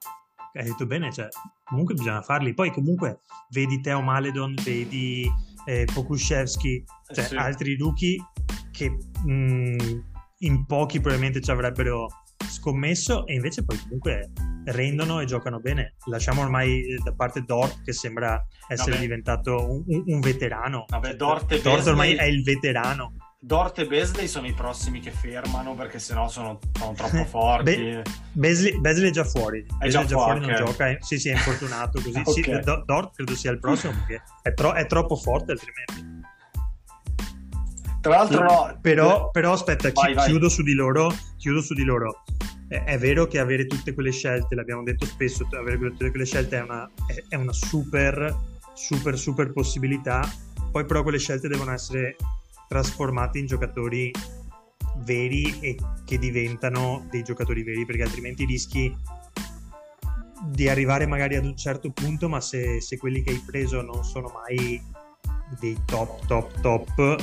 hai 0.55 0.65
detto 0.65 0.87
bene, 0.87 1.13
cioè, 1.13 1.29
comunque 1.65 1.95
bisogna 1.95 2.23
farli. 2.23 2.55
Poi 2.55 2.71
comunque 2.73 3.21
vedi 3.51 3.81
Teo 3.81 4.01
Maledon, 4.01 4.55
vedi 4.65 5.31
eh, 5.67 5.87
Pokushevsky, 5.93 6.85
cioè 7.13 7.25
sì. 7.25 7.37
altri 7.37 7.77
rookie 7.77 8.17
che 8.71 8.91
mh, 9.25 10.03
in 10.39 10.67
pochi 10.67 11.01
probabilmente 11.01 11.41
ci 11.41 11.51
avrebbero 11.51 12.07
scommesso 12.49 13.27
e 13.27 13.35
invece 13.35 13.65
poi 13.65 13.79
comunque 13.83 14.31
rendono 14.65 15.21
e 15.21 15.25
giocano 15.27 15.61
bene. 15.61 15.95
Lasciamo 16.07 16.43
ormai 16.43 16.81
eh, 16.83 16.99
da 17.03 17.13
parte 17.15 17.43
Dort 17.43 17.83
che 17.83 17.93
sembra 17.93 18.43
essere 18.69 18.93
Vabbè. 18.93 19.03
diventato 19.03 19.71
un, 19.71 19.85
un- 20.07 20.21
veterano. 20.21 20.85
Vabbè, 20.89 21.09
Cioè, 21.09 21.17
Dort 21.17 21.63
Dort 21.63 21.87
ormai 21.87 22.15
è 22.15 22.25
il 22.25 22.43
veterano. 22.43 23.15
Dort 23.41 23.79
e 23.79 23.87
Beasley 23.87 24.27
sono 24.27 24.49
i 24.49 24.53
prossimi 24.53 24.99
che 24.99 25.13
fermano 25.13 25.77
perché 25.77 26.01
sennò 26.01 26.27
sono, 26.29 26.59
sono 26.77 26.93
troppo 26.95 27.25
forti. 27.25 27.77
Be- 27.77 28.03
Beasley, 28.33 28.81
Beasley 28.81 29.11
è 29.11 29.13
già 29.13 29.23
fuori. 29.23 29.65
Beasley 29.79 29.91
già 29.91 30.01
è 30.01 30.05
già 30.07 30.17
fuori, 30.17 30.41
non 30.41 30.55
gioca. 30.57 30.89
eh, 30.89 30.99
Sì, 31.01 31.19
sì, 31.21 31.29
è 31.29 31.33
infortunato 31.35 32.01
così. 32.03 32.19
Ok. 32.27 32.33
Sì, 32.33 32.61
Do- 32.65 32.83
Dort 32.85 33.15
credo 33.15 33.37
sia 33.37 33.53
il 33.53 33.61
prossimo 33.61 33.93
perché 33.93 34.23
è, 34.43 34.53
tro- 34.55 34.73
è 34.73 34.87
troppo 34.87 35.15
forte 35.15 35.53
altrimenti. 35.53 36.27
Tra 38.01 38.11
l'altro, 38.17 38.43
no, 38.43 38.79
Però, 38.81 39.31
però 39.31 39.53
aspetta, 39.53 39.89
chi- 39.91 40.01
Vai, 40.01 40.15
vai. 40.15 40.27
chiudo 40.29 40.49
su 40.49 40.63
di 40.65 40.73
loro. 40.75 41.15
Chiudo 41.37 41.61
su 41.61 41.75
di 41.75 41.85
loro. 41.85 42.25
È, 42.67 42.83
è 42.83 42.99
vero 42.99 43.27
che 43.29 43.39
avere 43.39 43.67
tutte 43.67 43.95
quelle 43.95 44.11
scelte, 44.11 44.57
l'abbiamo 44.57 44.83
detto 44.83 45.07
spesso, 45.07 45.47
avere 45.57 45.79
tutte 45.79 46.11
quelle 46.11 46.27
scelte 46.27 46.59
è 46.59 46.63
una, 46.63 46.91
è- 47.07 47.23
è 47.29 47.37
una 47.37 47.53
super, 47.53 48.37
super, 48.75 49.17
super 49.17 49.53
possibilità. 49.53 50.29
Poi 50.73 50.85
però 50.85 51.05
quelle 51.05 51.19
scelte 51.21 51.47
devono 51.47 51.73
essere 51.73 52.17
trasformate 52.69 53.39
in 53.39 53.47
giocatori 53.47 54.13
veri 54.99 55.59
e 55.61 55.77
che 56.05 56.19
diventano 56.19 57.07
dei 57.11 57.23
giocatori 57.23 57.63
veri, 57.63 57.85
perché 57.85 58.03
altrimenti 58.03 58.45
rischi 58.45 58.95
di 60.45 60.69
arrivare 60.69 61.07
magari 61.07 61.37
ad 61.37 61.45
un 61.45 61.57
certo 61.57 61.91
punto, 61.91 62.29
ma 62.29 62.41
se, 62.41 62.81
se 62.81 62.97
quelli 62.97 63.23
che 63.23 63.31
hai 63.31 63.43
preso 63.45 63.83
non 63.83 64.05
sono 64.05 64.31
mai 64.33 64.81
dei 65.59 65.77
top, 65.85 66.27
top, 66.27 66.61
top, 66.61 67.23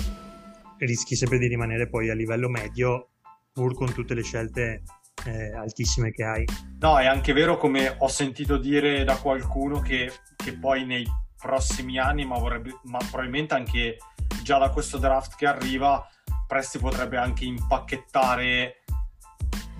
rischi 0.79 1.15
sempre 1.15 1.37
di 1.37 1.47
rimanere 1.47 1.87
poi 1.87 2.09
a 2.09 2.13
livello 2.13 2.49
medio, 2.49 3.09
pur 3.53 3.73
con 3.73 3.93
tutte 3.93 4.13
le 4.13 4.23
scelte 4.23 4.83
eh, 5.25 5.53
altissime 5.53 6.11
che 6.11 6.23
hai. 6.23 6.45
no, 6.79 6.99
è 6.99 7.05
anche 7.05 7.33
vero 7.33 7.57
come 7.57 7.95
ho 7.97 8.07
sentito 8.07 8.57
dire 8.57 9.03
da 9.03 9.17
qualcuno 9.17 9.79
che, 9.79 10.11
che 10.35 10.57
poi 10.57 10.85
nei 10.85 11.05
prossimi 11.37 11.97
anni, 11.99 12.25
ma, 12.25 12.37
vorrebbe, 12.37 12.79
ma 12.83 12.97
probabilmente 12.97 13.53
anche 13.53 13.97
già 14.45 14.59
da 14.59 14.69
questo 14.69 14.99
draft 14.99 15.35
che 15.35 15.47
arriva, 15.47 16.07
Presti 16.45 16.77
potrebbe 16.77 17.17
anche 17.17 17.45
impacchettare 17.45 18.83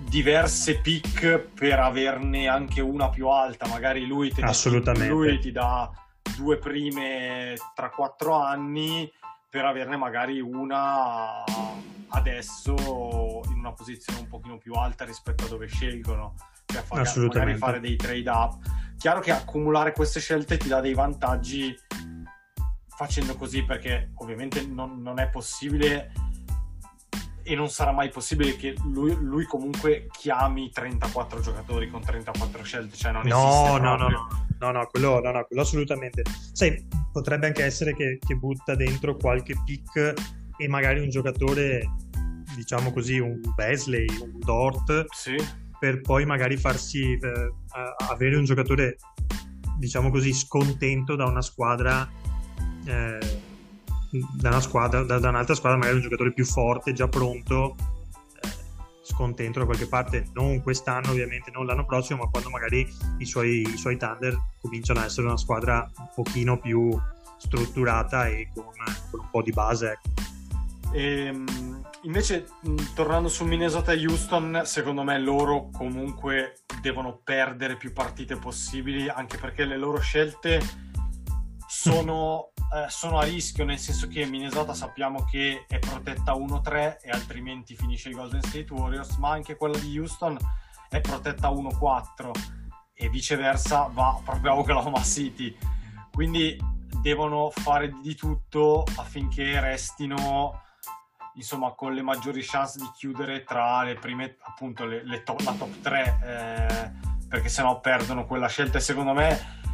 diverse 0.08 0.80
pick 0.80 1.38
per 1.54 1.78
averne 1.78 2.48
anche 2.48 2.80
una 2.80 3.08
più 3.08 3.28
alta. 3.28 3.68
Magari 3.68 4.04
lui, 4.06 4.32
te- 4.32 4.42
Assolutamente. 4.42 5.06
lui 5.06 5.38
ti 5.38 5.52
dà 5.52 5.88
due 6.36 6.58
prime 6.58 7.54
tra 7.76 7.90
quattro 7.90 8.34
anni 8.34 9.08
per 9.48 9.64
averne 9.64 9.96
magari 9.96 10.40
una 10.40 11.44
adesso 12.08 12.74
in 13.48 13.58
una 13.58 13.72
posizione 13.72 14.18
un 14.18 14.26
pochino 14.26 14.58
più 14.58 14.72
alta 14.72 15.04
rispetto 15.04 15.44
a 15.44 15.48
dove 15.48 15.68
scelgono. 15.68 16.34
Cioè 16.66 16.82
fa- 16.82 16.96
magari 16.96 17.56
fare 17.56 17.78
dei 17.78 17.94
trade 17.94 18.28
up. 18.28 18.54
Chiaro 18.98 19.20
che 19.20 19.30
accumulare 19.30 19.92
queste 19.92 20.18
scelte 20.18 20.56
ti 20.56 20.66
dà 20.66 20.80
dei 20.80 20.94
vantaggi 20.94 21.72
facendo 22.96 23.36
così 23.36 23.62
perché 23.62 24.10
ovviamente 24.16 24.64
non, 24.66 25.02
non 25.02 25.18
è 25.18 25.28
possibile 25.28 26.12
e 27.48 27.54
non 27.54 27.68
sarà 27.68 27.92
mai 27.92 28.08
possibile 28.08 28.56
che 28.56 28.74
lui, 28.86 29.16
lui 29.20 29.44
comunque 29.44 30.08
chiami 30.10 30.70
34 30.70 31.40
giocatori 31.40 31.88
con 31.88 32.02
34 32.02 32.64
scelte, 32.64 32.96
cioè 32.96 33.12
non 33.12 33.22
No, 33.24 33.76
no, 33.76 33.96
no, 33.96 34.08
no, 34.08 34.28
no, 34.58 34.70
no, 34.72 34.86
quello, 34.90 35.20
no, 35.20 35.30
no, 35.30 35.44
quello 35.44 35.62
assolutamente. 35.62 36.22
Sai, 36.52 36.88
potrebbe 37.12 37.46
anche 37.46 37.62
essere 37.62 37.94
che, 37.94 38.18
che 38.18 38.34
butta 38.34 38.74
dentro 38.74 39.14
qualche 39.14 39.54
pick 39.64 40.14
e 40.56 40.68
magari 40.68 40.98
un 40.98 41.08
giocatore, 41.08 41.88
diciamo 42.56 42.92
così, 42.92 43.20
un 43.20 43.40
Besley, 43.54 44.06
un 44.20 44.40
Dort, 44.40 45.04
Sì, 45.10 45.36
per 45.78 46.00
poi 46.00 46.26
magari 46.26 46.56
farsi 46.56 47.12
eh, 47.12 47.52
avere 48.08 48.34
un 48.34 48.44
giocatore, 48.44 48.96
diciamo 49.78 50.10
così, 50.10 50.32
scontento 50.32 51.14
da 51.14 51.26
una 51.26 51.42
squadra, 51.42 52.10
eh, 52.86 53.40
da, 54.34 54.48
una 54.48 54.60
squadra 54.60 55.02
da, 55.02 55.18
da 55.18 55.28
un'altra 55.28 55.54
squadra, 55.54 55.78
magari 55.78 55.96
un 55.96 56.02
giocatore 56.02 56.32
più 56.32 56.44
forte, 56.44 56.92
già 56.92 57.08
pronto, 57.08 57.76
eh, 58.42 58.48
scontento 59.02 59.58
da 59.58 59.64
qualche 59.64 59.86
parte, 59.86 60.26
non 60.34 60.62
quest'anno 60.62 61.10
ovviamente, 61.10 61.50
non 61.50 61.66
l'anno 61.66 61.84
prossimo, 61.84 62.24
ma 62.24 62.30
quando 62.30 62.50
magari 62.50 62.86
i 63.18 63.26
suoi, 63.26 63.60
i 63.62 63.76
suoi 63.76 63.96
Thunder 63.96 64.36
cominciano 64.60 65.00
a 65.00 65.04
essere 65.04 65.26
una 65.26 65.36
squadra 65.36 65.90
un 65.98 66.08
pochino 66.14 66.58
più 66.58 66.98
strutturata 67.38 68.28
e 68.28 68.48
con, 68.54 68.64
con 69.10 69.20
un 69.20 69.30
po' 69.30 69.42
di 69.42 69.52
base. 69.52 69.92
Ecco. 69.92 70.34
E, 70.92 71.26
ehm, 71.26 71.82
invece, 72.02 72.46
tornando 72.94 73.28
su 73.28 73.44
Minnesota 73.44 73.92
e 73.92 74.06
Houston, 74.06 74.62
secondo 74.64 75.02
me 75.02 75.18
loro 75.18 75.68
comunque 75.70 76.60
devono 76.80 77.20
perdere 77.22 77.76
più 77.76 77.92
partite 77.92 78.36
possibili, 78.36 79.08
anche 79.08 79.38
perché 79.38 79.64
le 79.64 79.76
loro 79.76 79.98
scelte 79.98 80.60
sono, 81.66 82.52
eh, 82.74 82.88
sono 82.88 83.18
a 83.18 83.24
rischio, 83.24 83.64
nel 83.64 83.78
senso 83.78 84.08
che 84.08 84.26
Minnesota 84.26 84.74
sappiamo 84.74 85.24
che 85.24 85.64
è 85.68 85.78
protetta 85.78 86.32
1-3 86.32 86.98
e 87.02 87.10
altrimenti 87.10 87.76
finisce 87.76 88.08
i 88.08 88.12
Golden 88.12 88.42
State 88.42 88.72
Warriors, 88.72 89.16
ma 89.16 89.30
anche 89.30 89.56
quella 89.56 89.78
di 89.78 89.98
Houston 89.98 90.36
è 90.88 91.00
protetta 91.00 91.50
1-4 91.50 92.30
e 92.92 93.08
viceversa 93.08 93.88
va 93.92 94.20
proprio 94.24 94.52
a 94.52 94.56
Oklahoma 94.56 95.02
City. 95.02 95.56
Quindi 96.12 96.56
devono 97.00 97.50
fare 97.50 97.92
di 98.02 98.14
tutto 98.14 98.84
affinché 98.96 99.60
restino 99.60 100.62
insomma 101.34 101.72
con 101.72 101.92
le 101.92 102.02
maggiori 102.02 102.42
chance 102.42 102.78
di 102.78 102.90
chiudere 102.96 103.44
tra 103.44 103.82
le 103.82 103.94
prime 103.94 104.36
appunto 104.40 104.86
le, 104.86 105.04
le 105.04 105.22
top, 105.22 105.40
la 105.40 105.52
top 105.52 105.80
3 105.82 106.18
eh, 106.24 106.92
perché 107.28 107.48
sennò 107.48 107.78
perdono 107.80 108.24
quella 108.24 108.48
scelta 108.48 108.78
e 108.78 108.80
secondo 108.80 109.12
me 109.12 109.64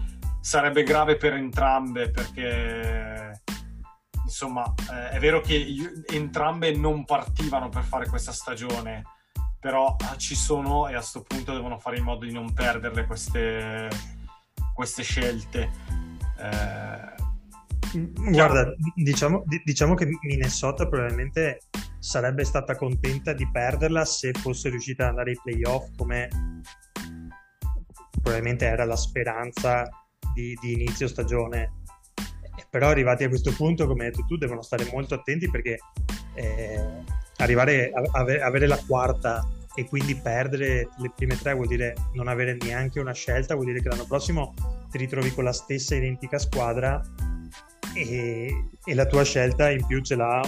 sarebbe 0.42 0.82
grave 0.82 1.16
per 1.16 1.32
entrambe 1.34 2.10
perché 2.10 3.40
insomma 4.24 4.64
eh, 4.90 5.10
è 5.10 5.18
vero 5.18 5.40
che 5.40 5.64
entrambe 6.08 6.76
non 6.76 7.04
partivano 7.04 7.70
per 7.70 7.84
fare 7.84 8.06
questa 8.08 8.32
stagione 8.32 9.04
però 9.62 9.94
ah, 9.96 10.16
ci 10.16 10.34
sono 10.34 10.88
e 10.88 10.94
a 10.94 10.96
questo 10.96 11.22
punto 11.22 11.52
devono 11.52 11.78
fare 11.78 11.96
in 11.96 12.02
modo 12.02 12.24
di 12.24 12.32
non 12.32 12.52
perderle 12.52 13.06
queste, 13.06 13.88
queste 14.74 15.04
scelte. 15.04 15.70
Eh, 16.36 17.20
Guarda, 18.12 18.72
diciamo, 18.96 19.44
diciamo, 19.62 19.94
che 19.94 20.08
Minnesota 20.22 20.88
probabilmente 20.88 21.60
sarebbe 22.00 22.44
stata 22.44 22.74
contenta 22.74 23.32
di 23.34 23.48
perderla 23.48 24.04
se 24.04 24.32
fosse 24.32 24.68
riuscita 24.68 25.04
ad 25.04 25.10
andare 25.10 25.30
ai 25.30 25.40
playoff 25.40 25.90
come 25.96 26.28
probabilmente 28.20 28.66
era 28.66 28.84
la 28.84 28.96
speranza 28.96 29.88
di, 30.34 30.56
di 30.60 30.72
inizio 30.72 31.08
stagione. 31.08 31.80
Però 32.70 32.88
arrivati 32.88 33.24
a 33.24 33.28
questo 33.28 33.52
punto, 33.52 33.86
come 33.86 34.04
hai 34.04 34.10
detto 34.10 34.24
tu, 34.26 34.36
devono 34.36 34.62
stare 34.62 34.88
molto 34.92 35.14
attenti 35.14 35.50
perché 35.50 35.78
eh, 36.34 36.80
arrivare 37.36 37.90
a 37.92 38.46
avere 38.46 38.66
la 38.66 38.80
quarta 38.86 39.46
e 39.74 39.86
quindi 39.86 40.14
perdere 40.14 40.88
le 40.98 41.12
prime 41.14 41.36
tre 41.38 41.54
vuol 41.54 41.66
dire 41.66 41.94
non 42.12 42.28
avere 42.28 42.56
neanche 42.60 43.00
una 43.00 43.12
scelta, 43.12 43.54
vuol 43.54 43.66
dire 43.66 43.80
che 43.80 43.88
l'anno 43.88 44.06
prossimo 44.06 44.54
ti 44.90 44.98
ritrovi 44.98 45.32
con 45.32 45.44
la 45.44 45.52
stessa 45.52 45.94
identica 45.94 46.38
squadra 46.38 47.00
e, 47.94 48.68
e 48.84 48.94
la 48.94 49.06
tua 49.06 49.24
scelta 49.24 49.70
in 49.70 49.84
più 49.86 50.00
ce 50.00 50.16
l'ha 50.16 50.40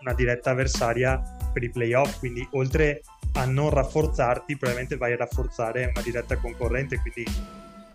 una 0.00 0.14
diretta 0.14 0.50
avversaria 0.50 1.20
per 1.52 1.62
i 1.62 1.70
playoff, 1.70 2.18
quindi 2.18 2.46
oltre 2.52 3.02
a 3.34 3.44
non 3.44 3.70
rafforzarti, 3.70 4.56
probabilmente 4.56 4.96
vai 4.96 5.12
a 5.12 5.16
rafforzare 5.16 5.90
una 5.94 6.02
diretta 6.02 6.36
concorrente, 6.36 6.98
quindi 6.98 7.24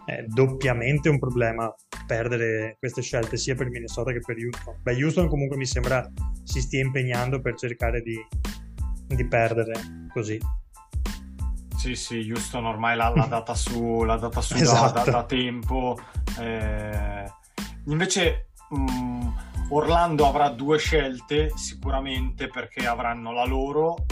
è 0.08 0.24
doppiamente 0.24 1.10
un 1.10 1.20
problema 1.20 1.74
perdere 2.06 2.78
queste 2.80 3.02
scelte 3.02 3.36
sia 3.36 3.56
per 3.56 3.68
Minnesota 3.68 4.14
che 4.14 4.22
per 4.26 4.38
Houston. 4.38 4.80
Beh, 4.82 5.04
Houston 5.04 5.28
comunque 5.28 5.58
mi 5.58 5.66
sembra 5.66 6.10
si 6.44 6.62
stia 6.62 6.80
impegnando 6.80 7.42
per 7.42 7.56
cercare 7.56 8.02
di, 8.02 8.18
di 9.06 9.28
perdere 9.28 10.08
così. 10.14 10.40
Sì, 11.76 11.96
sì, 11.96 12.32
Houston 12.32 12.66
ormai 12.66 12.96
l'ha, 12.96 13.10
l'ha 13.10 13.26
data 13.26 13.54
su, 13.54 14.04
l'ha 14.04 14.16
data 14.16 14.40
su 14.40 14.56
esatto. 14.56 15.04
da, 15.04 15.12
da, 15.12 15.24
tempo. 15.26 16.00
Eh, 16.40 17.30
invece 17.88 18.52
um, 18.70 19.36
Orlando 19.72 20.26
avrà 20.26 20.48
due 20.48 20.78
scelte 20.78 21.52
sicuramente 21.58 22.48
perché 22.48 22.88
avranno 22.88 23.34
la 23.34 23.44
loro 23.44 24.06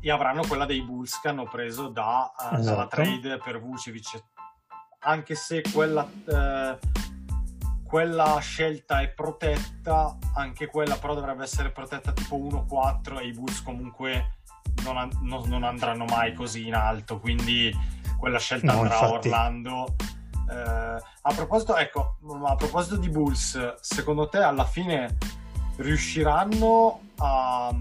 e 0.00 0.08
avranno 0.08 0.42
quella 0.46 0.66
dei 0.66 0.82
Bulls 0.82 1.18
che 1.20 1.26
hanno 1.26 1.48
preso 1.48 1.88
da, 1.88 2.32
uh, 2.32 2.54
esatto. 2.54 2.62
dalla 2.62 2.86
trade 2.86 3.38
per 3.38 3.60
Vucevic 3.60 4.22
anche 5.00 5.34
se 5.34 5.62
quella, 5.72 6.02
uh, 6.02 6.78
quella 7.84 8.38
scelta 8.40 9.00
è 9.00 9.08
protetta 9.08 10.16
anche 10.34 10.66
quella 10.66 10.96
però 10.96 11.14
dovrebbe 11.14 11.42
essere 11.42 11.70
protetta 11.70 12.12
tipo 12.12 12.36
1-4 12.36 13.20
e 13.20 13.26
i 13.26 13.32
Bulls 13.32 13.62
comunque 13.62 14.38
non, 14.84 14.96
an- 14.96 15.18
non, 15.22 15.62
andranno 15.64 16.04
mai 16.04 16.34
così 16.34 16.66
in 16.66 16.74
alto 16.74 17.18
quindi 17.18 17.74
quella 18.20 18.38
scelta 18.38 18.72
no, 18.72 18.82
andrà 18.82 18.94
infatti... 18.94 19.12
a 19.12 19.30
Orlando. 19.32 19.96
Eh, 20.50 21.02
a 21.22 21.34
proposito, 21.34 21.76
ecco, 21.76 22.16
a 22.44 22.54
proposito 22.54 22.96
di 22.96 23.08
Bulls, 23.08 23.76
secondo 23.80 24.28
te 24.28 24.38
alla 24.38 24.64
fine 24.64 25.16
riusciranno 25.76 27.00
a, 27.16 27.74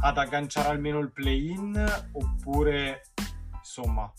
ad 0.00 0.18
agganciare 0.18 0.68
almeno 0.68 0.98
il 0.98 1.10
play-in 1.10 2.04
oppure 2.12 3.04
insomma 3.58 4.12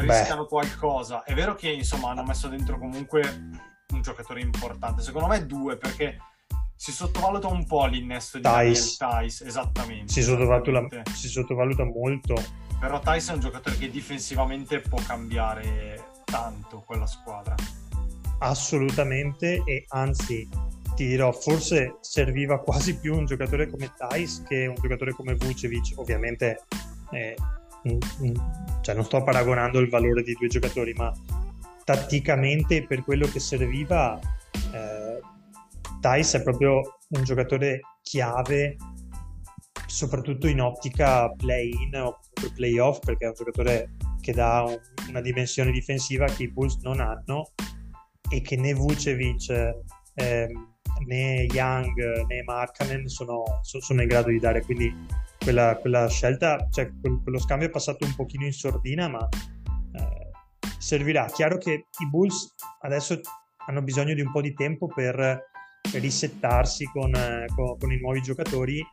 rischiano 0.00 0.42
Beh. 0.42 0.48
qualcosa? 0.48 1.22
È 1.22 1.34
vero 1.34 1.54
che 1.54 1.70
insomma 1.70 2.10
hanno 2.10 2.24
messo 2.24 2.48
dentro 2.48 2.78
comunque 2.78 3.22
un 3.92 4.02
giocatore 4.02 4.40
importante, 4.40 5.02
secondo 5.02 5.28
me 5.28 5.46
due 5.46 5.76
perché 5.76 6.18
si 6.74 6.92
sottovaluta 6.92 7.48
un 7.48 7.66
po' 7.66 7.86
l'innesto 7.86 8.38
di 8.38 8.44
Tice. 8.44 8.96
Tice, 8.98 9.46
esattamente. 9.46 10.12
Si 10.12 10.22
sottovaluta, 10.22 11.02
si 11.12 11.28
sottovaluta 11.28 11.84
molto. 11.84 12.34
Però 12.78 13.00
Tice 13.00 13.32
è 13.32 13.34
un 13.34 13.40
giocatore 13.40 13.76
che 13.76 13.90
difensivamente 13.90 14.80
può 14.80 15.00
cambiare 15.04 16.20
tanto 16.24 16.84
quella 16.86 17.06
squadra. 17.06 17.56
Assolutamente, 18.38 19.62
e 19.64 19.84
anzi 19.88 20.48
ti 20.94 21.06
dirò, 21.06 21.32
forse 21.32 21.96
serviva 22.00 22.60
quasi 22.60 22.96
più 22.98 23.16
un 23.16 23.24
giocatore 23.24 23.68
come 23.68 23.92
Thais 23.96 24.44
che 24.46 24.66
un 24.66 24.76
giocatore 24.80 25.12
come 25.12 25.34
Vucevic, 25.34 25.94
ovviamente 25.96 26.62
eh, 27.10 27.36
cioè 28.80 28.94
non 28.94 29.04
sto 29.04 29.22
paragonando 29.22 29.78
il 29.78 29.88
valore 29.88 30.22
di 30.22 30.34
due 30.34 30.48
giocatori, 30.48 30.92
ma 30.92 31.12
tatticamente 31.84 32.86
per 32.86 33.02
quello 33.02 33.26
che 33.26 33.40
serviva 33.40 34.18
eh, 34.72 35.20
Thais 36.00 36.34
è 36.34 36.42
proprio 36.42 36.98
un 37.08 37.22
giocatore 37.22 37.80
chiave 38.02 38.76
soprattutto 39.86 40.46
in 40.48 40.60
ottica 40.60 41.30
play-in 41.30 41.96
o 41.96 42.18
play-off 42.54 42.98
perché 43.04 43.24
è 43.24 43.28
un 43.28 43.34
giocatore 43.34 43.96
che 44.20 44.32
dà 44.32 44.64
un, 44.66 44.78
una 45.08 45.20
dimensione 45.22 45.70
difensiva 45.70 46.26
che 46.26 46.42
i 46.42 46.50
Bulls 46.50 46.76
non 46.82 47.00
hanno 47.00 47.52
e 48.30 48.42
che 48.42 48.56
né 48.56 48.74
Vucevic 48.74 49.48
eh, 50.14 50.48
né 51.06 51.46
Young 51.50 52.26
né 52.26 52.42
Markkanen 52.42 53.06
sono, 53.06 53.42
sono, 53.62 54.02
in 54.02 54.08
grado 54.08 54.28
di 54.28 54.38
dare. 54.38 54.62
Quindi 54.62 54.94
quella, 55.48 55.76
quella 55.76 56.06
scelta 56.08 56.68
cioè 56.70 56.90
quello 57.00 57.38
scambio 57.38 57.68
è 57.68 57.70
passato 57.70 58.04
un 58.04 58.14
pochino 58.14 58.44
in 58.44 58.52
sordina 58.52 59.08
ma 59.08 59.26
eh, 59.92 60.30
servirà. 60.78 61.24
Chiaro 61.24 61.56
che 61.56 61.72
i 61.72 62.08
Bulls 62.10 62.54
adesso 62.82 63.18
hanno 63.66 63.80
bisogno 63.80 64.12
di 64.12 64.20
un 64.20 64.30
po' 64.30 64.42
di 64.42 64.52
tempo 64.52 64.88
per 64.88 65.46
risettarsi 65.94 66.84
con, 66.84 67.12
con, 67.54 67.78
con 67.78 67.90
i 67.90 67.98
nuovi 67.98 68.20
giocatori. 68.20 68.84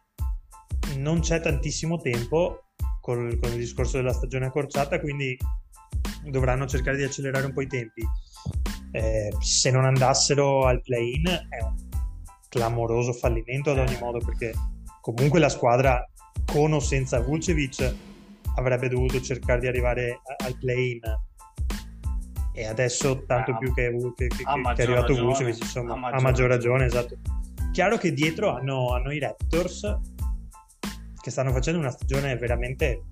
Non 0.97 1.19
c'è 1.19 1.41
tantissimo 1.41 1.97
tempo 1.97 2.67
col, 3.01 3.37
con 3.37 3.51
il 3.51 3.57
discorso 3.57 3.97
della 3.97 4.13
stagione 4.13 4.45
accorciata, 4.45 5.01
quindi 5.01 5.37
dovranno 6.23 6.67
cercare 6.67 6.95
di 6.95 7.03
accelerare 7.03 7.47
un 7.47 7.53
po' 7.53 7.63
i 7.63 7.67
tempi. 7.67 8.01
Eh, 8.91 9.33
se 9.41 9.71
non 9.71 9.83
andassero 9.83 10.65
al 10.65 10.81
play-in 10.81 11.25
è 11.25 11.61
un 11.61 11.75
clamoroso 12.47 13.11
fallimento 13.11 13.71
ad 13.71 13.79
ogni 13.79 13.97
modo 13.99 14.19
perché 14.19 14.53
comunque 15.01 15.39
la 15.39 15.49
squadra 15.49 16.01
con 16.45 16.73
o 16.73 16.79
senza 16.79 17.19
Vucevic 17.19 17.95
avrebbe 18.55 18.87
dovuto 18.87 19.19
cercare 19.21 19.59
di 19.59 19.67
arrivare 19.67 20.21
al 20.43 20.57
play-in. 20.57 21.01
E 22.53 22.65
adesso 22.65 23.25
tanto 23.25 23.51
eh, 23.51 23.57
più 23.57 23.73
che, 23.73 23.91
che, 24.15 24.27
che, 24.27 24.35
che 24.37 24.43
è 24.43 24.83
arrivato 24.83 25.07
ragione, 25.07 25.21
Vucevic 25.21 25.57
insomma 25.59 25.93
a 25.93 25.97
maggior, 25.97 26.19
a 26.19 26.21
maggior 26.21 26.47
ragione. 26.49 26.85
esatto. 26.85 27.17
Chiaro 27.71 27.97
che 27.97 28.13
dietro 28.13 28.55
hanno, 28.55 28.93
hanno 28.93 29.11
i 29.11 29.19
Raptors 29.19 29.99
che 31.21 31.31
stanno 31.31 31.51
facendo 31.51 31.79
una 31.79 31.89
stagione 31.89 32.37
veramente 32.37 33.05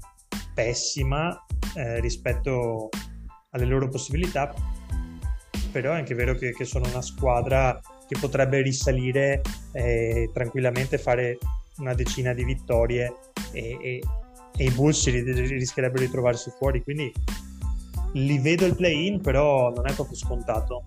pessima 0.54 1.46
eh, 1.76 2.00
rispetto 2.00 2.90
alle 3.50 3.66
loro 3.66 3.90
possibilità, 3.90 4.54
però 5.72 5.94
è 5.94 5.98
anche 5.98 6.14
vero 6.14 6.36
che, 6.36 6.52
che 6.52 6.64
sono 6.64 6.88
una 6.88 7.02
squadra 7.02 7.80
che 8.08 8.18
potrebbe 8.20 8.62
risalire 8.62 9.42
e 9.72 9.82
eh, 10.24 10.30
tranquillamente 10.32 10.98
fare 10.98 11.38
una 11.78 11.94
decina 11.94 12.34
di 12.34 12.44
vittorie 12.44 13.14
e, 13.52 13.78
e, 13.82 14.04
e 14.56 14.64
i 14.64 14.72
Bulls 14.72 15.06
rischierebbero 15.10 16.04
di 16.04 16.10
trovarsi 16.10 16.52
fuori, 16.58 16.84
quindi 16.84 17.12
li 18.14 18.40
vedo 18.40 18.66
il 18.66 18.76
play-in, 18.76 19.22
però 19.22 19.72
non 19.72 19.88
è 19.88 19.94
proprio 19.94 20.16
scontato. 20.16 20.84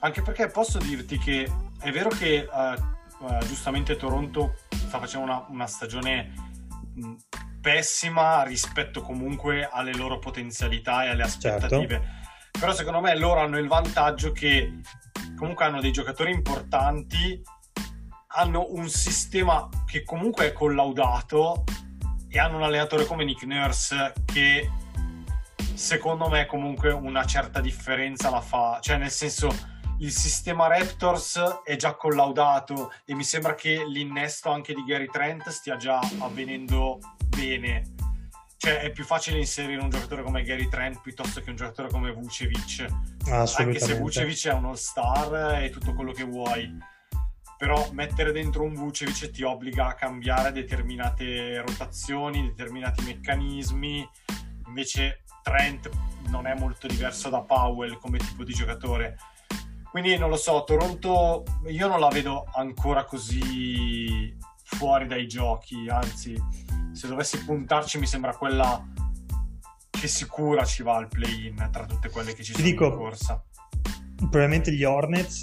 Anche 0.00 0.20
perché 0.22 0.48
posso 0.48 0.78
dirti 0.78 1.16
che 1.18 1.50
è 1.80 1.90
vero 1.90 2.10
che 2.10 2.46
uh, 2.50 3.24
uh, 3.24 3.38
giustamente 3.46 3.96
Toronto 3.96 4.56
sta 4.68 4.98
facendo 4.98 5.26
una, 5.26 5.46
una 5.48 5.66
stagione 5.66 6.32
mh, 6.94 7.14
pessima 7.62 8.42
rispetto 8.42 9.00
comunque 9.00 9.66
alle 9.70 9.94
loro 9.94 10.18
potenzialità 10.18 11.04
e 11.04 11.08
alle 11.08 11.22
aspettative. 11.22 11.88
Certo. 11.88 12.58
Però 12.60 12.72
secondo 12.72 13.00
me 13.00 13.16
loro 13.16 13.40
hanno 13.40 13.58
il 13.58 13.66
vantaggio 13.66 14.32
che 14.32 14.80
comunque 15.36 15.64
hanno 15.64 15.80
dei 15.80 15.90
giocatori 15.90 16.30
importanti, 16.30 17.42
hanno 18.34 18.66
un 18.70 18.88
sistema 18.88 19.68
che 19.86 20.02
comunque 20.02 20.46
è 20.46 20.52
collaudato 20.52 21.64
e 22.28 22.38
hanno 22.38 22.56
un 22.56 22.64
allenatore 22.64 23.06
come 23.06 23.24
Nick 23.24 23.44
Nurse 23.44 24.12
che 24.24 24.68
secondo 25.74 26.28
me 26.28 26.46
comunque 26.46 26.90
una 26.90 27.24
certa 27.24 27.60
differenza 27.60 28.30
la 28.30 28.40
fa, 28.40 28.78
cioè 28.80 28.96
nel 28.96 29.10
senso 29.10 29.72
il 30.00 30.10
sistema 30.10 30.66
Raptors 30.66 31.62
è 31.64 31.76
già 31.76 31.94
collaudato 31.94 32.92
e 33.04 33.14
mi 33.14 33.22
sembra 33.22 33.54
che 33.54 33.84
l'innesto 33.86 34.50
anche 34.50 34.74
di 34.74 34.82
Gary 34.84 35.06
Trent 35.06 35.48
stia 35.50 35.76
già 35.76 36.00
avvenendo 36.18 36.98
bene. 37.28 37.92
Cioè 38.56 38.80
è 38.80 38.90
più 38.90 39.04
facile 39.04 39.38
inserire 39.38 39.80
un 39.80 39.90
giocatore 39.90 40.22
come 40.22 40.42
Gary 40.42 40.68
Trent 40.68 41.00
piuttosto 41.00 41.40
che 41.40 41.50
un 41.50 41.56
giocatore 41.56 41.90
come 41.90 42.10
Vucevic. 42.12 42.86
Anche 43.30 43.78
se 43.78 43.94
Vucevic 43.98 44.48
è 44.48 44.52
un 44.52 44.64
all-star 44.64 45.62
e 45.62 45.70
tutto 45.70 45.94
quello 45.94 46.12
che 46.12 46.24
vuoi. 46.24 46.92
Però 47.56 47.90
mettere 47.92 48.32
dentro 48.32 48.64
un 48.64 48.74
Vucevic 48.74 49.30
ti 49.30 49.42
obbliga 49.42 49.88
a 49.88 49.94
cambiare 49.94 50.52
determinate 50.52 51.60
rotazioni, 51.60 52.42
determinati 52.42 53.04
meccanismi. 53.04 54.08
Invece 54.66 55.22
Trent 55.42 55.88
non 56.28 56.46
è 56.46 56.54
molto 56.54 56.86
diverso 56.86 57.28
da 57.28 57.42
Powell 57.42 57.98
come 57.98 58.18
tipo 58.18 58.44
di 58.44 58.52
giocatore 58.52 59.16
quindi 59.94 60.18
non 60.18 60.28
lo 60.28 60.34
so, 60.34 60.64
Toronto 60.64 61.44
io 61.68 61.86
non 61.86 62.00
la 62.00 62.08
vedo 62.08 62.46
ancora 62.52 63.04
così 63.04 64.36
fuori 64.64 65.06
dai 65.06 65.28
giochi, 65.28 65.86
anzi 65.88 66.36
se 66.90 67.06
dovessi 67.06 67.44
puntarci 67.44 68.00
mi 68.00 68.06
sembra 68.08 68.34
quella 68.34 68.84
che 69.88 70.08
sicura 70.08 70.64
ci 70.64 70.82
va 70.82 70.96
al 70.96 71.06
play-in 71.06 71.68
tra 71.70 71.86
tutte 71.86 72.10
quelle 72.10 72.34
che 72.34 72.42
ci 72.42 72.50
Ti 72.50 72.58
sono 72.58 72.68
dico, 72.68 72.86
in 72.86 72.96
corsa. 72.96 73.40
Probabilmente 74.16 74.72
gli 74.72 74.82
Hornets, 74.82 75.42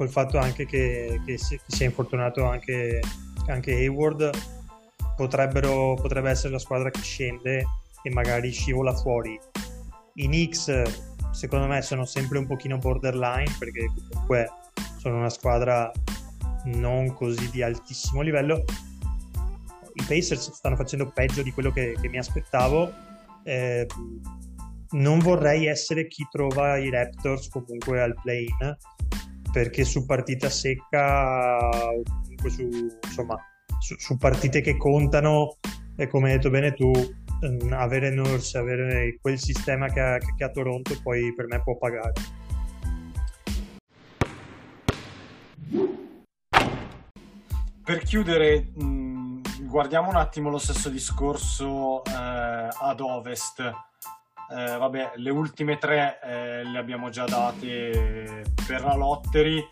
col 0.00 0.08
fatto 0.08 0.38
anche 0.38 0.64
che, 0.64 1.20
che, 1.26 1.36
si, 1.36 1.56
che 1.58 1.76
sia 1.76 1.84
infortunato 1.84 2.46
anche, 2.46 3.02
anche 3.48 3.74
Hayward, 3.74 4.30
potrebbero, 5.14 5.92
potrebbe 5.92 6.30
essere 6.30 6.52
la 6.52 6.58
squadra 6.58 6.88
che 6.88 7.02
scende 7.02 7.66
e 8.02 8.10
magari 8.10 8.50
scivola 8.50 8.94
fuori. 8.94 9.38
I 10.14 10.24
Knicks 10.24 10.82
secondo 11.32 11.66
me 11.66 11.82
sono 11.82 12.06
sempre 12.06 12.38
un 12.38 12.46
pochino 12.46 12.78
borderline 12.78 13.54
perché 13.58 13.92
comunque 14.08 14.48
sono 14.96 15.18
una 15.18 15.28
squadra 15.28 15.92
non 16.64 17.12
così 17.12 17.50
di 17.50 17.62
altissimo 17.62 18.22
livello. 18.22 18.64
I 19.92 20.02
Pacers 20.08 20.50
stanno 20.52 20.76
facendo 20.76 21.10
peggio 21.10 21.42
di 21.42 21.52
quello 21.52 21.72
che, 21.72 21.94
che 22.00 22.08
mi 22.08 22.16
aspettavo. 22.16 22.90
Eh, 23.42 23.86
non 24.92 25.18
vorrei 25.18 25.66
essere 25.66 26.08
chi 26.08 26.26
trova 26.30 26.78
i 26.78 26.88
Raptors 26.88 27.50
comunque 27.50 28.00
al 28.00 28.14
play-in 28.22 28.78
perché 29.52 29.84
su 29.84 30.06
partita 30.06 30.48
secca 30.48 31.58
comunque 32.22 32.50
su, 32.50 32.68
insomma, 33.04 33.36
su, 33.78 33.94
su 33.98 34.16
partite 34.16 34.60
che 34.60 34.76
contano 34.76 35.56
e 35.96 36.06
come 36.06 36.30
hai 36.30 36.36
detto 36.36 36.50
bene 36.50 36.72
tu 36.72 36.92
Ehm, 37.42 37.72
avere 37.72 38.10
Nurse, 38.10 38.58
avere 38.58 39.18
quel 39.20 39.38
sistema 39.38 39.88
che 39.88 40.00
ha, 40.00 40.18
che 40.18 40.44
ha 40.44 40.50
Toronto 40.50 40.98
poi 41.02 41.34
per 41.34 41.46
me 41.46 41.62
può 41.62 41.76
pagare. 41.76 42.12
Per 47.82 47.98
chiudere, 48.02 48.70
mh, 48.74 49.66
guardiamo 49.66 50.10
un 50.10 50.16
attimo 50.16 50.50
lo 50.50 50.58
stesso 50.58 50.90
discorso 50.90 52.04
eh, 52.04 52.12
ad 52.12 53.00
ovest. 53.00 53.88
Eh, 54.52 54.76
vabbè, 54.78 55.12
le 55.16 55.30
ultime 55.30 55.78
tre 55.78 56.18
eh, 56.24 56.64
le 56.64 56.78
abbiamo 56.78 57.08
già 57.08 57.24
date 57.24 58.42
per 58.66 58.82
la 58.82 58.96
lottery. 58.96 59.64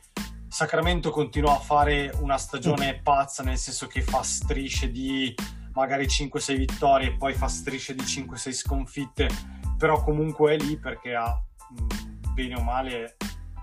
Sacramento 0.47 1.11
continua 1.11 1.55
a 1.55 1.59
fare 1.59 2.13
una 2.21 2.39
stagione 2.39 3.01
pazza, 3.03 3.43
nel 3.43 3.59
senso 3.59 3.89
che 3.89 4.03
fa 4.03 4.23
strisce 4.23 4.91
di 4.91 5.35
magari 5.73 6.07
5-6 6.07 6.57
vittorie 6.57 7.09
e 7.09 7.17
poi 7.17 7.35
fa 7.35 7.49
strisce 7.49 7.95
di 7.95 8.03
5-6 8.03 8.53
sconfitte, 8.53 9.29
però 9.77 10.03
comunque 10.03 10.55
è 10.55 10.57
lì 10.57 10.77
perché 10.77 11.15
ha 11.15 11.29
mh, 11.29 12.33
bene 12.33 12.55
o 12.55 12.63
male 12.63 13.17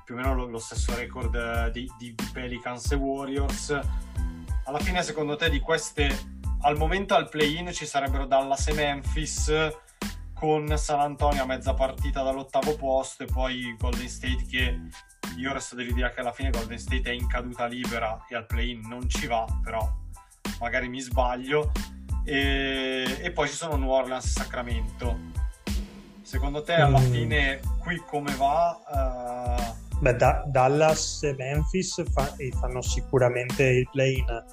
più 0.04 0.16
o 0.16 0.18
meno 0.18 0.36
lo, 0.36 0.46
lo 0.46 0.60
stesso 0.60 0.96
record 0.96 1.34
eh, 1.34 1.72
di, 1.72 1.90
di, 1.98 2.14
di, 2.14 2.30
Pelicans 2.34 2.92
e 2.92 2.96
Warriors. 2.96 3.80
Alla 4.66 4.80
fine, 4.80 5.02
secondo 5.02 5.38
te, 5.38 5.50
di 5.50 5.60
queste 5.60 6.34
al 6.62 6.78
momento 6.78 7.16
al 7.16 7.30
play-in 7.30 7.72
ci 7.72 7.86
sarebbero 7.86 8.26
Dallas 8.26 8.68
e 8.68 8.74
Memphis 8.74 9.52
con 10.36 10.78
San 10.78 11.00
Antonio 11.00 11.44
a 11.44 11.46
mezza 11.46 11.74
partita 11.74 12.22
dall'ottavo 12.22 12.76
posto 12.76 13.24
e 13.24 13.26
poi 13.26 13.76
Golden 13.80 14.08
State 14.08 14.46
che 14.48 14.80
io 15.38 15.54
resto 15.54 15.76
dell'idea 15.76 16.12
che 16.12 16.20
alla 16.20 16.34
fine 16.34 16.50
Golden 16.50 16.78
State 16.78 17.10
è 17.10 17.14
in 17.14 17.28
caduta 17.28 17.66
libera 17.66 18.26
e 18.30 18.36
al 18.36 18.46
play-in 18.46 18.82
non 18.88 19.10
ci 19.10 19.28
va, 19.28 19.46
però 19.64 19.90
magari 20.60 20.88
mi 20.90 21.00
sbaglio 21.00 21.72
e, 22.26 23.20
e 23.22 23.32
poi 23.32 23.48
ci 23.48 23.56
sono 23.56 23.78
New 23.78 23.90
Orleans 23.90 24.26
e 24.26 24.30
Sacramento. 24.30 25.18
Secondo 26.22 26.64
te 26.64 26.74
alla 26.74 27.00
mm. 27.00 27.12
fine 27.12 27.60
qui 27.80 28.02
come 28.06 28.34
va? 28.36 29.74
Uh... 29.92 30.00
Beh, 30.00 30.16
da- 30.16 30.44
Dallas 30.48 31.24
e 31.24 31.34
Memphis 31.38 32.04
fa- 32.12 32.36
fanno 32.60 32.82
sicuramente 32.82 33.64
il 33.64 33.88
play-in. 33.90 34.44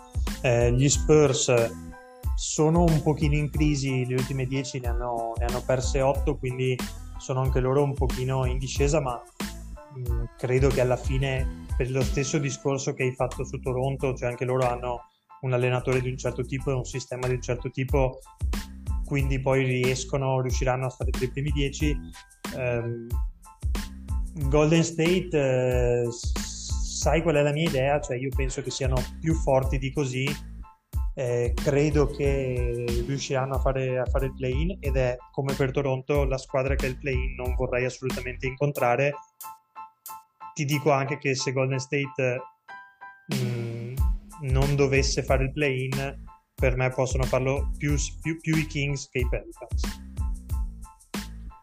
Eh, 0.42 0.72
gli 0.72 0.88
Spurs 0.88 1.48
sono 2.42 2.82
un 2.82 3.02
pochino 3.02 3.36
in 3.36 3.50
crisi, 3.50 4.04
le 4.04 4.14
ultime 4.14 4.46
10 4.46 4.80
ne 4.80 4.88
hanno, 4.88 5.32
ne 5.38 5.44
hanno 5.44 5.62
perse 5.64 6.00
8, 6.00 6.38
quindi 6.38 6.76
sono 7.16 7.40
anche 7.40 7.60
loro 7.60 7.84
un 7.84 7.94
pochino 7.94 8.44
in 8.46 8.58
discesa, 8.58 9.00
ma 9.00 9.22
mh, 9.94 10.12
mm, 10.12 10.24
credo 10.36 10.68
che 10.68 10.80
alla 10.80 10.96
fine, 10.96 11.66
per 11.76 11.88
lo 11.92 12.02
stesso 12.02 12.38
discorso 12.38 12.94
che 12.94 13.04
hai 13.04 13.14
fatto 13.14 13.44
su 13.44 13.60
Toronto, 13.60 14.12
cioè 14.14 14.28
anche 14.28 14.44
loro 14.44 14.66
hanno 14.66 15.02
un 15.42 15.52
allenatore 15.52 16.00
di 16.00 16.10
un 16.10 16.16
certo 16.16 16.44
tipo 16.44 16.72
e 16.72 16.74
un 16.74 16.84
sistema 16.84 17.28
di 17.28 17.34
un 17.34 17.42
certo 17.42 17.70
tipo, 17.70 18.18
quindi 19.04 19.40
poi 19.40 19.62
riescono, 19.64 20.40
riusciranno 20.40 20.86
a 20.86 20.90
stare 20.90 21.12
tra 21.12 21.24
i 21.24 21.30
primi 21.30 21.50
dieci. 21.50 21.96
Um, 22.56 23.06
Golden 24.48 24.82
State, 24.82 25.28
eh, 25.30 26.08
sai 26.10 27.22
qual 27.22 27.36
è 27.36 27.42
la 27.42 27.52
mia 27.52 27.68
idea? 27.68 28.00
Cioè 28.00 28.16
io 28.16 28.30
penso 28.34 28.62
che 28.62 28.70
siano 28.72 28.96
più 29.20 29.32
forti 29.34 29.78
di 29.78 29.92
così, 29.92 30.26
eh, 31.14 31.52
credo 31.54 32.06
che 32.06 32.84
riusciranno 33.06 33.54
a 33.56 33.60
fare, 33.60 33.98
a 33.98 34.06
fare 34.06 34.26
il 34.26 34.34
play-in 34.34 34.78
ed 34.80 34.96
è 34.96 35.16
come 35.30 35.54
per 35.54 35.70
Toronto 35.70 36.24
la 36.24 36.38
squadra 36.38 36.74
che 36.74 36.86
il 36.86 36.98
play-in 36.98 37.34
non 37.34 37.54
vorrei 37.54 37.84
assolutamente 37.84 38.46
incontrare. 38.46 39.14
Ti 40.54 40.64
dico 40.64 40.90
anche 40.90 41.18
che 41.18 41.34
se 41.34 41.52
Golden 41.52 41.78
State... 41.78 42.42
Mh, 43.28 43.36
mm, 43.36 43.72
non 44.42 44.74
dovesse 44.74 45.22
fare 45.22 45.44
il 45.44 45.52
play-in, 45.52 46.24
per 46.54 46.76
me 46.76 46.90
possono 46.90 47.24
farlo 47.24 47.70
più, 47.76 47.96
più, 48.20 48.40
più 48.40 48.56
i 48.56 48.66
Kings 48.66 49.08
che 49.08 49.18
i 49.20 49.28
Pelicans. 49.28 49.82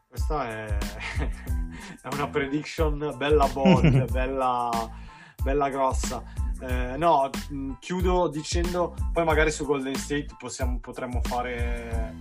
Questa 0.07 0.49
è, 0.49 0.77
è 2.03 2.13
una 2.13 2.27
prediction 2.27 3.13
bella 3.17 3.47
bold, 3.47 4.09
bella, 4.11 4.69
bella 5.41 5.69
grossa. 5.69 6.23
Eh, 6.61 6.97
no, 6.97 7.29
chiudo 7.79 8.27
dicendo, 8.27 8.95
poi 9.13 9.23
magari 9.23 9.51
su 9.51 9.65
Golden 9.65 9.95
State 9.95 10.27
possiamo, 10.37 10.79
potremmo 10.79 11.21
fare, 11.23 12.15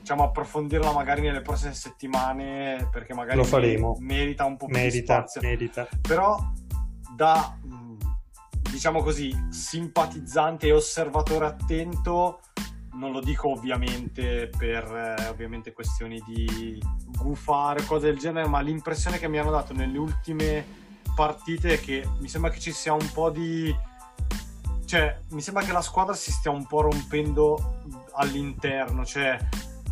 diciamo, 0.00 0.24
approfondirla 0.24 0.92
magari 0.92 1.22
nelle 1.22 1.40
prossime 1.40 1.72
settimane 1.72 2.88
perché 2.90 3.14
magari 3.14 3.38
Lo 3.38 3.44
faremo. 3.44 3.96
merita 4.00 4.44
un 4.44 4.56
po' 4.56 4.66
più 4.66 4.76
merita, 4.76 4.96
di 4.98 5.04
spazio. 5.04 5.40
Merita. 5.40 5.88
Però 6.02 6.36
da 7.14 7.56
diciamo 8.70 9.02
così, 9.02 9.34
simpatizzante 9.48 10.66
e 10.66 10.72
osservatore 10.72 11.46
attento, 11.46 12.40
non 12.92 13.10
lo 13.12 13.20
dico 13.20 13.50
ovviamente 13.50 14.50
per 14.54 15.16
eh, 15.18 15.28
ovviamente 15.28 15.72
questioni 15.72 16.22
di 16.26 16.78
gufare, 17.06 17.84
cose 17.84 18.06
del 18.06 18.18
genere, 18.18 18.48
ma 18.48 18.60
l'impressione 18.60 19.18
che 19.18 19.28
mi 19.28 19.38
hanno 19.38 19.50
dato 19.50 19.72
nelle 19.72 19.96
ultime 19.96 20.84
partite 21.16 21.80
che 21.80 22.06
mi 22.18 22.28
sembra 22.28 22.50
che 22.50 22.60
ci 22.60 22.72
sia 22.72 22.92
un 22.92 23.10
po' 23.12 23.30
di... 23.30 23.74
cioè, 24.84 25.18
mi 25.30 25.40
sembra 25.40 25.64
che 25.64 25.72
la 25.72 25.80
squadra 25.80 26.14
si 26.14 26.30
stia 26.30 26.50
un 26.50 26.66
po' 26.66 26.82
rompendo 26.82 27.80
all'interno, 28.12 29.04
cioè... 29.04 29.38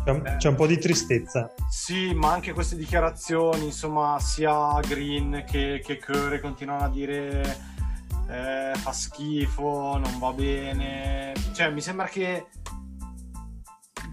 C'è, 0.03 0.37
c'è 0.37 0.49
un 0.49 0.55
po' 0.55 0.67
di 0.67 0.77
tristezza. 0.77 1.51
Sì, 1.67 2.13
ma 2.13 2.31
anche 2.31 2.53
queste 2.53 2.75
dichiarazioni, 2.75 3.65
insomma, 3.65 4.19
sia 4.19 4.79
Green 4.81 5.43
che, 5.49 5.81
che 5.83 5.97
Curry 5.97 6.39
continuano 6.39 6.85
a 6.85 6.89
dire 6.89 7.73
eh, 8.29 8.71
fa 8.75 8.91
schifo, 8.91 9.97
non 9.97 10.19
va 10.19 10.31
bene. 10.31 11.33
Cioè, 11.53 11.71
mi 11.71 11.81
sembra 11.81 12.05
che 12.05 12.45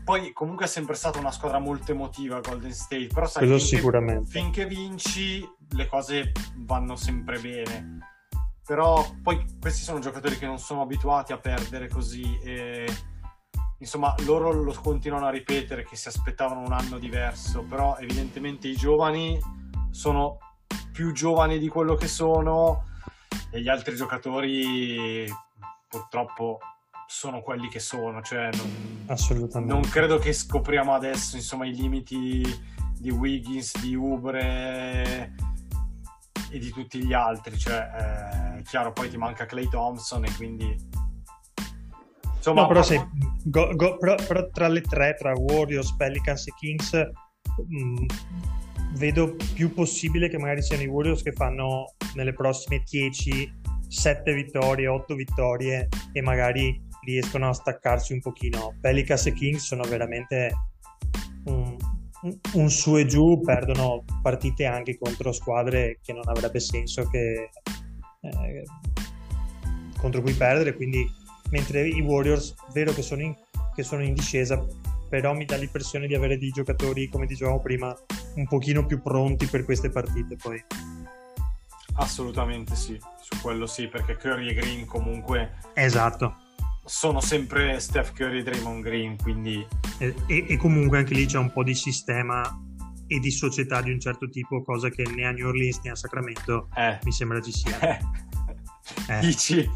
poi 0.05 0.33
comunque 0.33 0.65
è 0.65 0.69
sempre 0.69 0.95
stata 0.95 1.19
una 1.19 1.31
squadra 1.31 1.59
molto 1.59 1.93
emotiva 1.93 2.41
Golden 2.41 2.73
State, 2.73 3.09
però 3.13 3.27
sai, 3.27 3.47
finché, 3.47 3.65
sicuramente. 3.65 4.31
finché 4.31 4.67
vinci 4.67 5.49
le 5.71 5.87
cose 5.87 6.33
vanno 6.57 6.97
sempre 6.97 7.39
bene. 7.39 7.99
Però 8.65 9.05
poi 9.23 9.45
questi 9.61 9.83
sono 9.83 9.99
giocatori 9.99 10.39
che 10.39 10.47
non 10.47 10.59
sono 10.59 10.83
abituati 10.83 11.33
a 11.33 11.39
perdere 11.39 11.89
così 11.89 12.39
e 12.43 12.87
insomma, 13.79 14.15
loro 14.25 14.53
lo 14.53 14.73
continuano 14.81 15.27
a 15.27 15.31
ripetere 15.31 15.85
che 15.85 15.97
si 15.97 16.09
aspettavano 16.09 16.61
un 16.61 16.73
anno 16.73 16.99
diverso, 16.99 17.63
però 17.63 17.97
evidentemente 17.99 18.69
i 18.69 18.77
giovani 18.77 19.39
sono 19.91 20.39
più 20.93 21.13
giovani 21.13 21.59
di 21.59 21.69
quello 21.69 21.95
che 21.97 22.07
sono 22.07 22.85
e 23.51 23.61
gli 23.61 23.69
altri 23.69 23.97
giocatori 23.97 25.27
purtroppo 25.89 26.59
sono 27.13 27.43
quelli 27.43 27.69
che 27.69 27.79
sono, 27.79 28.23
cioè 28.23 28.49
non, 28.55 29.05
Assolutamente. 29.07 29.73
non 29.73 29.83
credo 29.83 30.17
che 30.17 30.33
scopriamo 30.33 30.95
adesso 30.95 31.37
insomma 31.37 31.67
i 31.67 31.75
limiti 31.75 32.43
di 32.99 33.11
Wiggins, 33.11 33.79
di 33.81 33.95
Ubre 33.95 35.35
e 36.51 36.59
di 36.59 36.71
tutti 36.71 37.05
gli 37.05 37.13
altri, 37.13 37.59
cioè 37.59 37.75
eh, 37.75 38.59
è 38.61 38.63
chiaro 38.63 38.93
poi 38.93 39.11
ti 39.11 39.19
manca 39.19 39.45
Clay 39.45 39.69
Thompson 39.69 40.25
e 40.25 40.33
quindi 40.37 40.75
insomma 42.35 42.63
no, 42.63 42.69
però, 42.69 42.83
se, 42.83 43.07
go, 43.45 43.77
go, 43.77 43.99
però, 43.99 44.15
però, 44.15 44.49
tra 44.49 44.69
le 44.69 44.81
tre, 44.81 45.15
tra 45.15 45.35
Warriors, 45.37 45.95
Pelicans 45.95 46.47
e 46.47 46.53
Kings 46.59 46.93
mh, 46.95 47.77
mm, 47.77 48.07
vedo 48.95 49.37
più 49.53 49.75
possibile 49.75 50.31
che 50.31 50.39
magari 50.39 50.63
siano 50.63 50.83
i 50.83 50.87
Warriors 50.87 51.23
che 51.23 51.33
fanno 51.33 51.93
nelle 52.15 52.33
prossime 52.33 52.83
10 52.89 53.61
7 53.87 54.33
vittorie, 54.33 54.89
8 54.89 55.15
vittorie 55.15 55.89
e 56.13 56.23
magari 56.23 56.91
riescono 57.05 57.49
a 57.49 57.53
staccarsi 57.53 58.13
un 58.13 58.21
pochino. 58.21 58.75
Pelicans 58.81 59.27
e 59.27 59.33
Kings 59.33 59.65
sono 59.65 59.83
veramente 59.85 60.53
un, 61.45 61.77
un 62.55 62.71
su 62.71 62.97
e 62.97 63.07
giù, 63.07 63.41
perdono 63.41 64.05
partite 64.23 64.67
anche 64.67 64.99
contro 64.99 65.33
squadre 65.33 65.99
che 66.03 66.13
non 66.13 66.29
avrebbe 66.29 66.61
senso 66.61 67.09
che, 67.09 67.51
eh, 68.21 68.65
contro 69.99 70.21
cui 70.23 70.35
perdere, 70.35 70.75
quindi 70.75 71.05
mentre 71.51 71.87
i 71.87 72.01
Warriors, 72.01 72.55
vero 72.73 72.93
che 72.93 73.03
sono 73.03 73.23
in, 73.23 73.35
che 73.75 73.83
sono 73.83 74.03
in 74.03 74.15
discesa, 74.15 74.65
però 75.09 75.35
mi 75.35 75.45
dà 75.45 75.57
l'impressione 75.57 76.07
di 76.07 76.15
avere 76.15 76.39
dei 76.39 76.51
giocatori, 76.51 77.09
come 77.09 77.27
dicevamo 77.27 77.61
prima, 77.61 77.95
un 78.37 78.47
pochino 78.47 78.87
più 78.87 79.03
pronti 79.03 79.47
per 79.47 79.65
queste 79.65 79.91
partite 79.91 80.37
poi. 80.37 80.65
Assolutamente 81.97 82.75
sì, 82.75 82.99
su 83.21 83.39
quello 83.43 83.67
sì, 83.67 83.89
perché 83.89 84.17
Curry 84.17 84.49
e 84.49 84.55
Green 84.55 84.87
comunque... 84.87 85.59
Esatto. 85.75 86.37
Sono 86.85 87.20
sempre 87.20 87.78
Steph 87.80 88.12
Curry 88.12 88.41
e 88.41 88.43
Draymond 88.43 88.83
Green, 88.83 89.16
quindi... 89.16 89.66
E, 89.99 90.14
e, 90.26 90.47
e 90.49 90.57
comunque 90.57 90.99
anche 90.99 91.14
lì 91.14 91.26
c'è 91.26 91.39
un 91.39 91.53
po' 91.53 91.62
di 91.62 91.74
sistema 91.74 92.43
e 93.07 93.18
di 93.18 93.30
società 93.30 93.83
di 93.83 93.91
un 93.91 94.01
certo 94.01 94.28
tipo, 94.28 94.62
cosa 94.62 94.89
che 94.89 95.05
né 95.05 95.26
a 95.26 95.33
New 95.33 95.49
Orleans 95.49 95.80
né 95.83 95.91
a 95.91 95.95
Sacramento 95.95 96.68
eh. 96.74 96.99
mi 97.05 97.12
sembra 97.12 97.41
ci 97.41 97.53
sia. 97.53 97.78
Eh. 97.80 97.99
Eh. 99.07 99.20
Dici? 99.20 99.70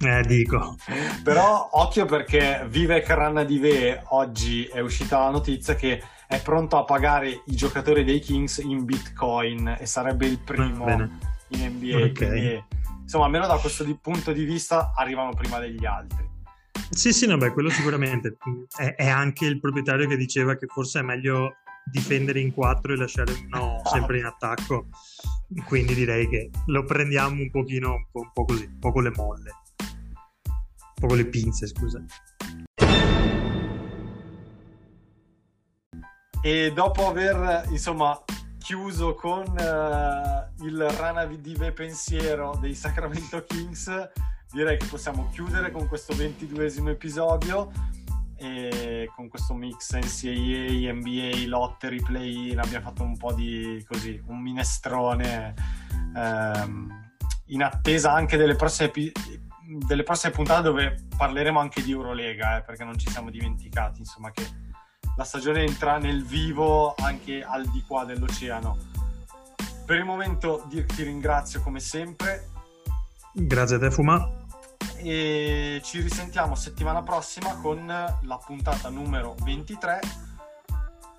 Eh, 0.00 0.22
dico. 0.22 0.76
Però 1.22 1.68
occhio 1.72 2.04
perché 2.04 2.66
Vivek 2.68 3.08
Ranadive 3.08 4.02
oggi 4.08 4.64
è 4.64 4.80
uscita 4.80 5.18
la 5.18 5.30
notizia 5.30 5.74
che 5.76 6.02
è 6.26 6.40
pronto 6.42 6.76
a 6.76 6.84
pagare 6.84 7.42
i 7.46 7.54
giocatori 7.54 8.04
dei 8.04 8.20
Kings 8.20 8.58
in 8.58 8.84
Bitcoin 8.84 9.76
e 9.78 9.86
sarebbe 9.86 10.26
il 10.26 10.38
primo 10.38 10.90
in 10.90 11.10
NBA. 11.48 11.96
Okay. 11.96 12.12
Quindi, 12.12 12.64
insomma, 13.04 13.26
almeno 13.26 13.46
da 13.46 13.58
questo 13.58 13.84
di 13.84 13.96
punto 14.00 14.32
di 14.32 14.44
vista 14.44 14.92
arrivano 14.96 15.32
prima 15.34 15.58
degli 15.58 15.84
altri. 15.84 16.32
Sì, 16.90 17.12
sì, 17.12 17.26
no, 17.26 17.36
beh, 17.36 17.52
quello 17.52 17.70
sicuramente. 17.70 18.36
È, 18.76 18.94
è, 18.94 19.08
anche 19.08 19.46
il 19.46 19.60
proprietario 19.60 20.08
che 20.08 20.16
diceva 20.16 20.56
che 20.56 20.66
forse 20.66 21.00
è 21.00 21.02
meglio 21.02 21.56
difendere 21.84 22.40
in 22.40 22.52
quattro 22.52 22.92
e 22.92 22.96
lasciare 22.96 23.32
uno 23.32 23.80
sempre 23.84 24.18
in 24.18 24.24
attacco. 24.24 24.86
Quindi 25.66 25.94
direi 25.94 26.28
che 26.28 26.50
lo 26.66 26.84
prendiamo 26.84 27.40
un 27.40 27.50
pochino, 27.50 27.94
un 27.94 28.06
po', 28.10 28.20
un 28.20 28.30
po 28.32 28.44
così, 28.44 28.64
un 28.64 28.78
po' 28.78 28.92
con 28.92 29.02
le 29.02 29.12
molle. 29.14 29.50
Un 29.78 30.94
po' 30.94 31.06
con 31.06 31.16
le 31.16 31.26
pinze, 31.26 31.66
scusa. 31.66 32.02
E 36.42 36.72
dopo 36.74 37.08
aver, 37.08 37.66
insomma, 37.70 38.22
chiuso 38.64 39.14
con 39.14 39.42
uh, 39.42 40.64
il 40.64 40.88
Rana 40.96 41.26
Dive 41.26 41.72
pensiero 41.72 42.56
dei 42.58 42.74
Sacramento 42.74 43.44
Kings, 43.44 44.10
direi 44.50 44.78
che 44.78 44.86
possiamo 44.86 45.28
chiudere 45.32 45.70
con 45.70 45.86
questo 45.86 46.14
ventiduesimo 46.14 46.88
episodio 46.88 47.70
e 48.36 49.10
con 49.14 49.28
questo 49.28 49.52
mix 49.52 49.94
NCAA, 49.94 50.94
NBA, 50.94 51.46
lotte, 51.46 51.90
replay, 51.90 52.56
abbiamo 52.56 52.86
fatto 52.86 53.02
un 53.02 53.18
po' 53.18 53.34
di 53.34 53.84
così, 53.86 54.18
un 54.28 54.40
minestrone 54.40 55.54
ehm, 56.16 57.10
in 57.48 57.62
attesa 57.62 58.12
anche 58.14 58.38
delle 58.38 58.56
prossime, 58.56 58.90
delle 59.86 60.04
prossime 60.04 60.32
puntate 60.32 60.62
dove 60.62 61.04
parleremo 61.14 61.60
anche 61.60 61.82
di 61.82 61.92
Eurolega, 61.92 62.56
eh, 62.56 62.62
perché 62.62 62.82
non 62.82 62.96
ci 62.96 63.10
siamo 63.10 63.28
dimenticati, 63.28 63.98
insomma, 63.98 64.30
che 64.30 64.63
la 65.16 65.24
stagione 65.24 65.62
entra 65.62 65.98
nel 65.98 66.24
vivo 66.24 66.94
anche 66.96 67.42
al 67.42 67.66
di 67.66 67.82
qua 67.86 68.04
dell'oceano. 68.04 68.76
Per 69.84 69.96
il 69.96 70.04
momento 70.04 70.66
ti 70.68 71.02
ringrazio 71.02 71.60
come 71.60 71.80
sempre. 71.80 72.48
Grazie 73.32 73.76
a 73.76 73.78
te 73.78 73.90
Fuma. 73.90 74.42
E 74.96 75.80
ci 75.84 76.00
risentiamo 76.00 76.54
settimana 76.54 77.02
prossima 77.02 77.54
con 77.56 77.86
la 77.86 78.40
puntata 78.44 78.88
numero 78.88 79.34
23. 79.42 80.00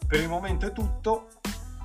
Per 0.07 0.19
il 0.19 0.27
momento 0.29 0.65
è 0.65 0.71
tutto. 0.71 1.29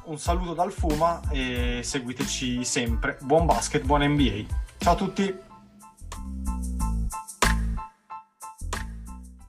Un 0.05 0.19
saluto 0.19 0.55
dal 0.55 0.73
Fuma 0.73 1.21
e 1.31 1.81
seguiteci 1.85 2.65
sempre. 2.65 3.19
Buon 3.21 3.47
basket, 3.47 3.85
buon 3.85 4.03
NBA. 4.03 4.45
Ciao 4.79 4.95
a 4.95 4.97
tutti. 4.97 5.49